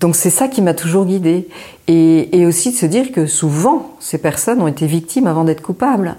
Donc 0.00 0.16
c'est 0.16 0.30
ça 0.30 0.48
qui 0.48 0.62
m'a 0.62 0.74
toujours 0.74 1.04
guidée. 1.04 1.48
Et, 1.88 2.46
aussi 2.46 2.72
de 2.72 2.76
se 2.76 2.86
dire 2.86 3.12
que 3.12 3.26
souvent, 3.26 3.96
ces 4.00 4.18
personnes 4.18 4.62
ont 4.62 4.66
été 4.68 4.86
victimes 4.86 5.26
avant 5.26 5.44
d'être 5.44 5.62
coupables. 5.62 6.16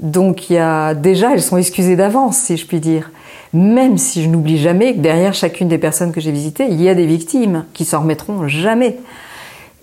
Donc 0.00 0.48
il 0.48 0.54
y 0.54 0.58
a 0.58 0.94
déjà, 0.94 1.32
elles 1.32 1.42
sont 1.42 1.56
excusées 1.56 1.96
d'avance, 1.96 2.36
si 2.38 2.56
je 2.56 2.66
puis 2.66 2.78
dire. 2.78 3.10
Même 3.52 3.98
si 3.98 4.22
je 4.22 4.28
n'oublie 4.28 4.58
jamais 4.58 4.94
que 4.94 5.00
derrière 5.00 5.34
chacune 5.34 5.68
des 5.68 5.78
personnes 5.78 6.12
que 6.12 6.20
j'ai 6.20 6.32
visitées, 6.32 6.66
il 6.68 6.80
y 6.82 6.88
a 6.88 6.94
des 6.94 7.06
victimes 7.06 7.64
qui 7.72 7.84
s'en 7.84 8.00
remettront 8.00 8.46
jamais. 8.46 8.98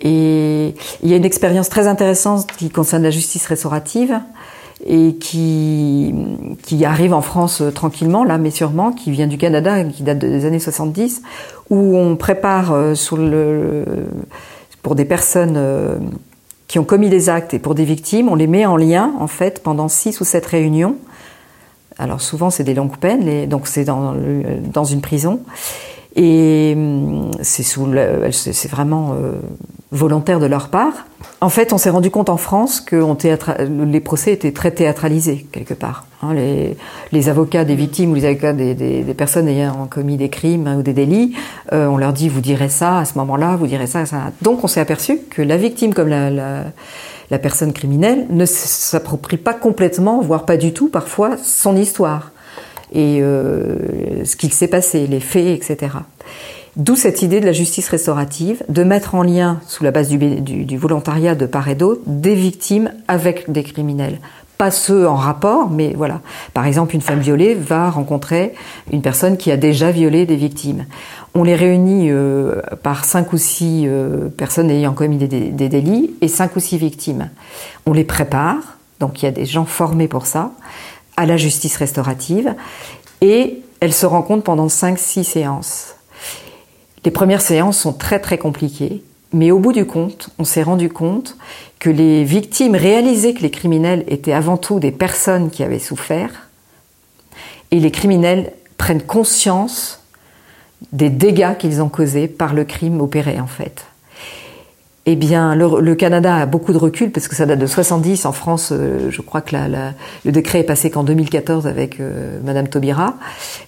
Et 0.01 0.75
il 1.03 1.09
y 1.09 1.13
a 1.13 1.17
une 1.17 1.25
expérience 1.25 1.69
très 1.69 1.87
intéressante 1.87 2.47
qui 2.57 2.69
concerne 2.69 3.03
la 3.03 3.11
justice 3.11 3.45
restaurative 3.47 4.19
et 4.85 5.15
qui, 5.15 6.13
arrive 6.83 7.13
en 7.13 7.21
France 7.21 7.61
euh, 7.61 7.71
tranquillement, 7.71 8.23
là, 8.23 8.37
mais 8.37 8.51
sûrement, 8.51 8.91
qui 8.91 9.09
vient 9.09 9.27
du 9.27 9.37
Canada, 9.37 9.83
qui 9.85 10.03
date 10.03 10.19
des 10.19 10.45
années 10.45 10.59
70, 10.59 11.21
où 11.69 11.97
on 11.97 12.15
prépare 12.15 12.73
euh, 12.73 12.93
pour 14.83 14.95
des 14.95 15.05
personnes 15.05 15.55
euh, 15.55 15.97
qui 16.67 16.77
ont 16.77 16.83
commis 16.83 17.09
des 17.09 17.29
actes 17.29 17.53
et 17.53 17.59
pour 17.59 17.73
des 17.73 17.85
victimes, 17.85 18.27
on 18.29 18.35
les 18.35 18.47
met 18.47 18.65
en 18.65 18.77
lien, 18.77 19.13
en 19.19 19.27
fait, 19.27 19.63
pendant 19.63 19.87
six 19.87 20.19
ou 20.19 20.25
sept 20.25 20.45
réunions. 20.45 20.97
Alors 21.97 22.21
souvent, 22.21 22.49
c'est 22.49 22.63
des 22.63 22.73
longues 22.73 22.97
peines, 22.97 23.47
donc 23.47 23.67
c'est 23.67 23.85
dans, 23.85 24.13
dans 24.73 24.83
une 24.83 25.01
prison. 25.01 25.39
Et 26.15 26.73
hum, 26.75 27.31
c'est 27.41 27.63
sous 27.63 27.87
c'est 28.31 28.71
vraiment 28.71 29.13
euh, 29.13 29.33
volontaire 29.91 30.39
de 30.39 30.45
leur 30.45 30.69
part. 30.69 31.07
En 31.41 31.49
fait, 31.49 31.73
on 31.73 31.77
s'est 31.77 31.89
rendu 31.89 32.09
compte 32.09 32.29
en 32.29 32.37
France 32.37 32.79
que 32.79 32.95
les 33.67 33.99
procès 33.99 34.31
étaient 34.31 34.53
très 34.53 34.71
théâtralisés 34.71 35.45
quelque 35.51 35.73
part. 35.73 36.05
Hein, 36.23 36.33
les, 36.33 36.77
les, 37.11 37.29
avocats 37.29 37.65
des 37.65 37.75
victimes 37.75 38.11
ou 38.11 38.15
les 38.15 38.25
avocats 38.25 38.53
des, 38.53 38.73
des, 38.73 39.03
des 39.03 39.13
personnes 39.13 39.49
ayant 39.49 39.87
commis 39.87 40.15
des 40.15 40.29
crimes 40.29 40.73
ou 40.79 40.81
des 40.81 40.93
délits, 40.93 41.35
euh, 41.73 41.87
on 41.87 41.97
leur 41.97 42.13
dit 42.13 42.29
vous 42.29 42.39
direz 42.39 42.69
ça 42.69 42.99
à 42.99 43.05
ce 43.05 43.17
moment-là, 43.17 43.57
vous 43.57 43.67
direz 43.67 43.87
ça, 43.87 44.05
ça. 44.05 44.31
Donc 44.41 44.63
on 44.63 44.67
s'est 44.67 44.79
aperçu 44.79 45.19
que 45.29 45.41
la 45.41 45.57
victime 45.57 45.93
comme 45.93 46.07
la, 46.07 46.29
la, 46.29 46.63
la 47.31 47.39
personne 47.39 47.73
criminelle 47.73 48.27
ne 48.29 48.45
s'approprie 48.45 49.37
pas 49.37 49.53
complètement, 49.53 50.21
voire 50.21 50.45
pas 50.45 50.57
du 50.57 50.73
tout 50.73 50.89
parfois, 50.89 51.37
son 51.37 51.75
histoire 51.75 52.31
et 52.93 53.19
euh, 53.21 54.23
ce 54.23 54.35
qui 54.35 54.49
s'est 54.49 54.67
passé, 54.67 55.07
les 55.07 55.19
faits, 55.19 55.47
etc. 55.69 55.97
D'où 56.75 56.95
cette 56.95 57.21
idée 57.21 57.39
de 57.39 57.45
la 57.45 57.53
justice 57.53 57.87
restaurative, 57.87 58.63
de 58.67 58.83
mettre 58.83 59.15
en 59.15 59.23
lien, 59.23 59.61
sous 59.67 59.83
la 59.83 59.91
base 59.91 60.09
du, 60.09 60.77
volontariat 60.77 61.33
de 61.33 61.45
part 61.45 61.69
et 61.69 61.75
d'autre, 61.75 62.01
des 62.05 62.35
victimes 62.35 62.91
avec 63.07 63.49
des 63.49 63.63
criminels. 63.63 64.19
Pas 64.57 64.71
ceux 64.71 65.07
en 65.07 65.15
rapport, 65.15 65.69
mais 65.69 65.93
voilà. 65.95 66.21
Par 66.53 66.65
exemple, 66.65 66.95
une 66.95 67.01
femme 67.01 67.19
violée 67.19 67.55
va 67.55 67.89
rencontrer 67.89 68.53
une 68.91 69.01
personne 69.01 69.35
qui 69.35 69.51
a 69.51 69.57
déjà 69.57 69.91
violé 69.91 70.25
des 70.25 70.37
victimes. 70.37 70.85
On 71.33 71.43
les 71.43 71.55
réunit 71.55 72.09
euh, 72.09 72.61
par 72.81 73.03
cinq 73.03 73.33
ou 73.33 73.37
six 73.37 73.83
euh, 73.85 74.29
personnes 74.29 74.71
ayant 74.71 74.93
commis 74.93 75.17
des, 75.17 75.27
délits 75.27 76.15
et 76.21 76.29
cinq 76.29 76.55
ou 76.55 76.61
six 76.61 76.77
victimes. 76.77 77.29
On 77.85 77.91
les 77.91 78.05
prépare, 78.05 78.77
donc 79.01 79.21
il 79.21 79.25
y 79.25 79.27
a 79.27 79.31
des 79.31 79.45
gens 79.45 79.65
formés 79.65 80.07
pour 80.07 80.25
ça 80.25 80.51
à 81.17 81.25
la 81.25 81.35
justice 81.35 81.75
restaurative 81.75 82.55
et 83.19 83.61
elle 83.81 83.93
se 83.93 84.05
rencontre 84.05 84.43
pendant 84.43 84.67
5-6 84.67 85.23
séances. 85.23 85.95
Les 87.03 87.11
premières 87.11 87.41
séances 87.41 87.77
sont 87.77 87.93
très 87.93 88.19
très 88.19 88.37
compliquées, 88.37 89.03
mais 89.35 89.51
au 89.51 89.59
bout 89.59 89.73
du 89.73 89.85
compte, 89.85 90.29
on 90.39 90.45
s'est 90.45 90.63
rendu 90.63 90.87
compte 90.87 91.35
que 91.79 91.89
les 91.89 92.23
victimes 92.23 92.73
réalisaient 92.73 93.33
que 93.33 93.41
les 93.41 93.51
criminels 93.51 94.05
étaient 94.07 94.31
avant 94.31 94.55
tout 94.55 94.79
des 94.79 94.93
personnes 94.93 95.49
qui 95.49 95.61
avaient 95.61 95.77
souffert. 95.77 96.47
Et 97.69 97.81
les 97.81 97.91
criminels 97.91 98.53
prennent 98.77 99.01
conscience 99.01 100.01
des 100.93 101.09
dégâts 101.09 101.57
qu'ils 101.57 101.81
ont 101.81 101.89
causés 101.89 102.29
par 102.29 102.53
le 102.53 102.63
crime 102.63 103.01
opéré 103.01 103.37
en 103.41 103.47
fait 103.47 103.85
eh 105.07 105.15
bien, 105.15 105.53
le, 105.55 105.93
Canada 105.93 106.35
a 106.35 106.45
beaucoup 106.47 106.73
de 106.73 106.79
recul 106.79 107.11
parce 107.11 107.27
que 107.27 107.35
ça 107.35 107.45
date 107.45 107.59
de 107.59 107.67
70. 107.67 108.25
En 108.25 108.31
France, 108.31 108.69
euh, 108.71 109.11
je 109.11 109.21
crois 109.21 109.41
que 109.41 109.55
le 109.55 110.31
décret 110.31 110.61
est 110.61 110.63
passé 110.63 110.89
qu'en 110.89 111.03
2014 111.03 111.67
avec 111.67 111.99
euh, 111.99 112.39
Madame 112.43 112.67
Taubira, 112.67 113.13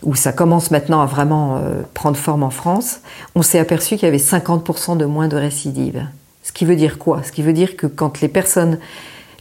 où 0.01 0.15
ça 0.15 0.31
commence 0.31 0.71
maintenant 0.71 0.99
à 1.01 1.05
vraiment 1.05 1.57
euh, 1.57 1.81
prendre 1.93 2.17
forme 2.17 2.41
en 2.41 2.49
France. 2.49 3.01
On 3.35 3.43
s'est 3.43 3.59
aperçu 3.59 3.97
qu'il 3.97 4.05
y 4.05 4.07
avait 4.07 4.17
50% 4.17 4.97
de 4.97 5.05
moins 5.05 5.27
de 5.27 5.37
récidives. 5.37 6.07
Ce 6.41 6.51
qui 6.51 6.65
veut 6.65 6.75
dire 6.75 6.97
quoi? 6.97 7.21
Ce 7.23 7.31
qui 7.31 7.43
veut 7.43 7.53
dire 7.53 7.77
que 7.77 7.85
quand 7.85 8.19
les 8.21 8.29
personnes, 8.29 8.79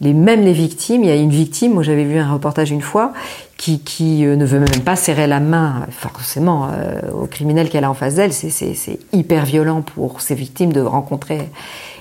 les, 0.00 0.12
même 0.12 0.42
les 0.42 0.52
victimes, 0.52 1.02
il 1.02 1.08
y 1.08 1.12
a 1.12 1.16
une 1.16 1.30
victime, 1.30 1.72
moi 1.72 1.82
j'avais 1.82 2.04
vu 2.04 2.18
un 2.18 2.30
reportage 2.30 2.70
une 2.72 2.82
fois, 2.82 3.14
qui, 3.56 3.80
qui 3.80 4.22
ne 4.22 4.44
veut 4.44 4.58
même 4.58 4.82
pas 4.84 4.96
serrer 4.96 5.26
la 5.26 5.40
main 5.40 5.86
forcément 5.90 6.68
au 7.12 7.26
criminel 7.26 7.70
qu'elle 7.70 7.84
a 7.84 7.90
en 7.90 7.94
face 7.94 8.16
d'elle. 8.16 8.32
C'est 8.32 8.98
hyper 9.12 9.44
violent 9.44 9.82
pour 9.82 10.20
ces 10.20 10.34
victimes 10.34 10.72
de 10.72 10.80
rencontrer 10.80 11.48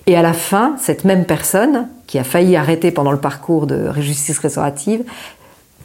et 0.07 0.15
à 0.15 0.21
la 0.21 0.33
fin, 0.33 0.75
cette 0.79 1.03
même 1.03 1.25
personne, 1.25 1.87
qui 2.05 2.19
a 2.19 2.23
failli 2.23 2.55
arrêter 2.55 2.91
pendant 2.91 3.11
le 3.11 3.19
parcours 3.19 3.65
de 3.65 3.91
justice 3.99 4.37
restaurative, 4.37 5.03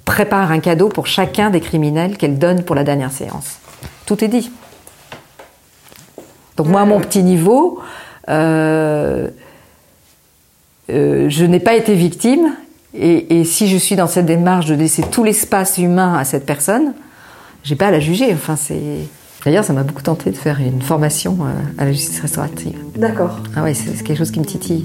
prépare 0.04 0.52
un 0.52 0.60
cadeau 0.60 0.88
pour 0.88 1.06
chacun 1.06 1.50
des 1.50 1.60
criminels 1.60 2.18
qu'elle 2.18 2.38
donne 2.38 2.64
pour 2.64 2.76
la 2.76 2.84
dernière 2.84 3.12
séance. 3.12 3.58
Tout 4.04 4.22
est 4.22 4.28
dit. 4.28 4.50
Donc 6.56 6.66
moi, 6.66 6.82
à 6.82 6.84
mon 6.84 7.00
petit 7.00 7.22
niveau, 7.22 7.80
euh, 8.28 9.28
euh, 10.90 11.30
je 11.30 11.44
n'ai 11.46 11.60
pas 11.60 11.74
été 11.74 11.94
victime, 11.94 12.54
et, 12.94 13.40
et, 13.40 13.44
si 13.44 13.68
je 13.68 13.76
suis 13.76 13.96
dans 13.96 14.06
cette 14.06 14.26
démarche 14.26 14.66
de 14.66 14.74
laisser 14.74 15.02
tout 15.02 15.24
l'espace 15.24 15.78
humain 15.78 16.14
à 16.14 16.24
cette 16.24 16.44
personne, 16.44 16.94
j'ai 17.62 17.76
pas 17.76 17.86
à 17.88 17.90
la 17.90 18.00
juger. 18.00 18.32
Enfin, 18.32 18.56
c'est 18.56 18.80
D'ailleurs, 19.44 19.64
ça 19.64 19.72
m'a 19.72 19.84
beaucoup 19.84 20.02
tenté 20.02 20.30
de 20.30 20.36
faire 20.36 20.60
une 20.60 20.82
formation 20.82 21.38
euh, 21.40 21.52
à 21.78 21.86
la 21.86 21.92
justice 21.92 22.20
restaurative. 22.20 22.76
D'accord. 22.94 23.38
Ah 23.56 23.62
ouais, 23.62 23.72
c'est 23.72 24.02
quelque 24.04 24.18
chose 24.18 24.30
qui 24.30 24.38
me 24.38 24.44
titille. 24.44 24.84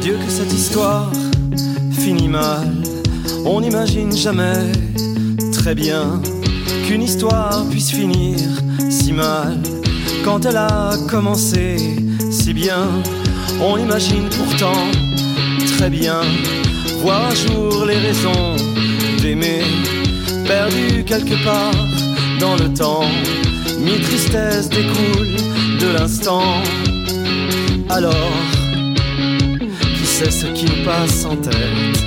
Dieu 0.00 0.16
que 0.24 0.30
cette 0.30 0.52
histoire 0.52 1.10
finit 1.90 2.28
mal. 2.28 2.68
On 3.44 3.60
n'imagine 3.60 4.12
jamais 4.12 4.70
très 5.52 5.74
bien 5.74 6.22
qu'une 6.86 7.02
histoire 7.02 7.64
puisse 7.70 7.90
finir 7.90 8.38
si 8.88 9.12
mal. 9.12 9.58
Quand 10.24 10.46
elle 10.46 10.58
a 10.58 10.92
commencé 11.10 11.76
si 12.30 12.54
bien, 12.54 12.86
on 13.60 13.78
imagine 13.78 14.28
pourtant 14.28 14.86
très 15.76 15.90
bien 15.90 16.20
voir 16.98 17.30
un 17.30 17.34
jour 17.34 17.86
les 17.86 17.96
raisons 17.96 18.56
d'aimer, 19.20 19.62
perdues 20.46 21.04
quelque 21.04 21.42
part 21.44 21.86
dans 22.40 22.56
le 22.56 22.72
temps 22.72 23.04
mi 23.78 24.00
tristesse 24.00 24.68
découle 24.68 25.36
de 25.80 25.88
l'instant. 25.96 26.62
Alors, 27.88 28.32
qui 29.96 30.06
sait 30.06 30.30
ce 30.30 30.46
qui 30.46 30.64
nous 30.66 30.84
passe 30.84 31.24
en 31.24 31.36
tête? 31.36 31.98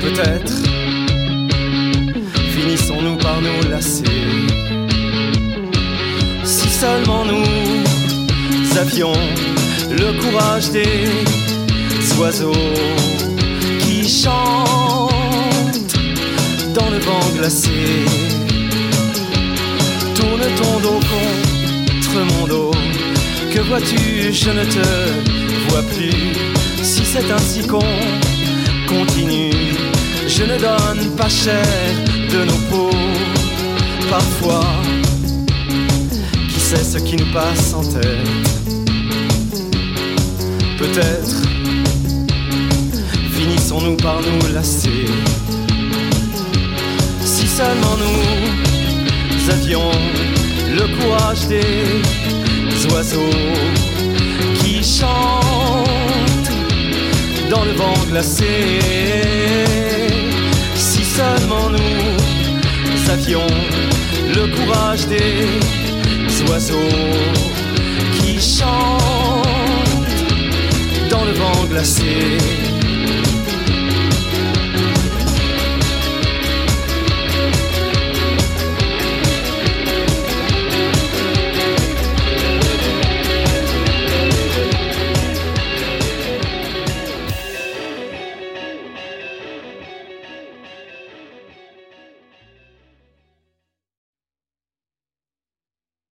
Peut-être 0.00 0.54
finissons-nous 2.54 3.16
par 3.16 3.40
nous 3.40 3.70
lasser. 3.70 4.04
Si 6.44 6.68
seulement 6.68 7.24
nous 7.24 8.78
avions 8.78 9.12
le 9.90 10.20
courage 10.22 10.70
des 10.70 11.08
oiseaux 12.18 12.52
qui 13.80 14.08
chantent 14.08 14.72
dans 16.74 16.90
le 16.90 16.98
vent 16.98 17.20
glacé 17.36 18.04
tourne 20.14 20.42
ton 20.56 20.80
dos 20.80 21.00
contre 21.00 22.34
mon 22.34 22.46
dos. 22.46 22.70
Que 23.52 23.60
vois-tu, 23.60 24.32
je 24.32 24.50
ne 24.50 24.64
te 24.64 24.86
vois 25.68 25.82
plus. 25.82 26.34
Si 26.82 27.04
c'est 27.04 27.30
ainsi 27.30 27.66
qu'on 27.66 27.80
continue, 28.88 29.52
je 30.26 30.44
ne 30.44 30.58
donne 30.58 31.16
pas 31.16 31.28
cher 31.28 31.64
de 32.32 32.44
nos 32.44 32.60
peaux. 32.70 32.96
Parfois, 34.10 34.64
qui 36.48 36.60
sait 36.60 36.84
ce 36.84 36.98
qui 36.98 37.16
nous 37.16 37.32
passe 37.32 37.74
en 37.74 37.82
tête? 37.82 38.28
Peut-être 40.78 41.51
finissons-nous 43.72 43.96
par 43.96 44.20
nous 44.20 44.54
lasser. 44.54 45.06
Si 47.24 47.46
seulement 47.46 47.96
nous 47.96 49.50
avions 49.50 49.90
le 50.76 50.86
courage 50.98 51.46
des 51.48 52.92
oiseaux 52.92 53.18
qui 54.60 54.82
chantent 54.82 56.50
dans 57.50 57.64
le 57.64 57.72
vent 57.72 57.94
glacé. 58.08 58.80
Si 60.74 61.04
seulement 61.04 61.70
nous 61.70 63.10
avions 63.10 63.46
le 64.34 64.46
courage 64.56 65.06
des 65.06 65.46
oiseaux 66.48 66.98
qui 68.20 68.40
chantent 68.40 69.02
dans 71.10 71.24
le 71.24 71.32
vent 71.32 71.64
glacé. 71.68 72.71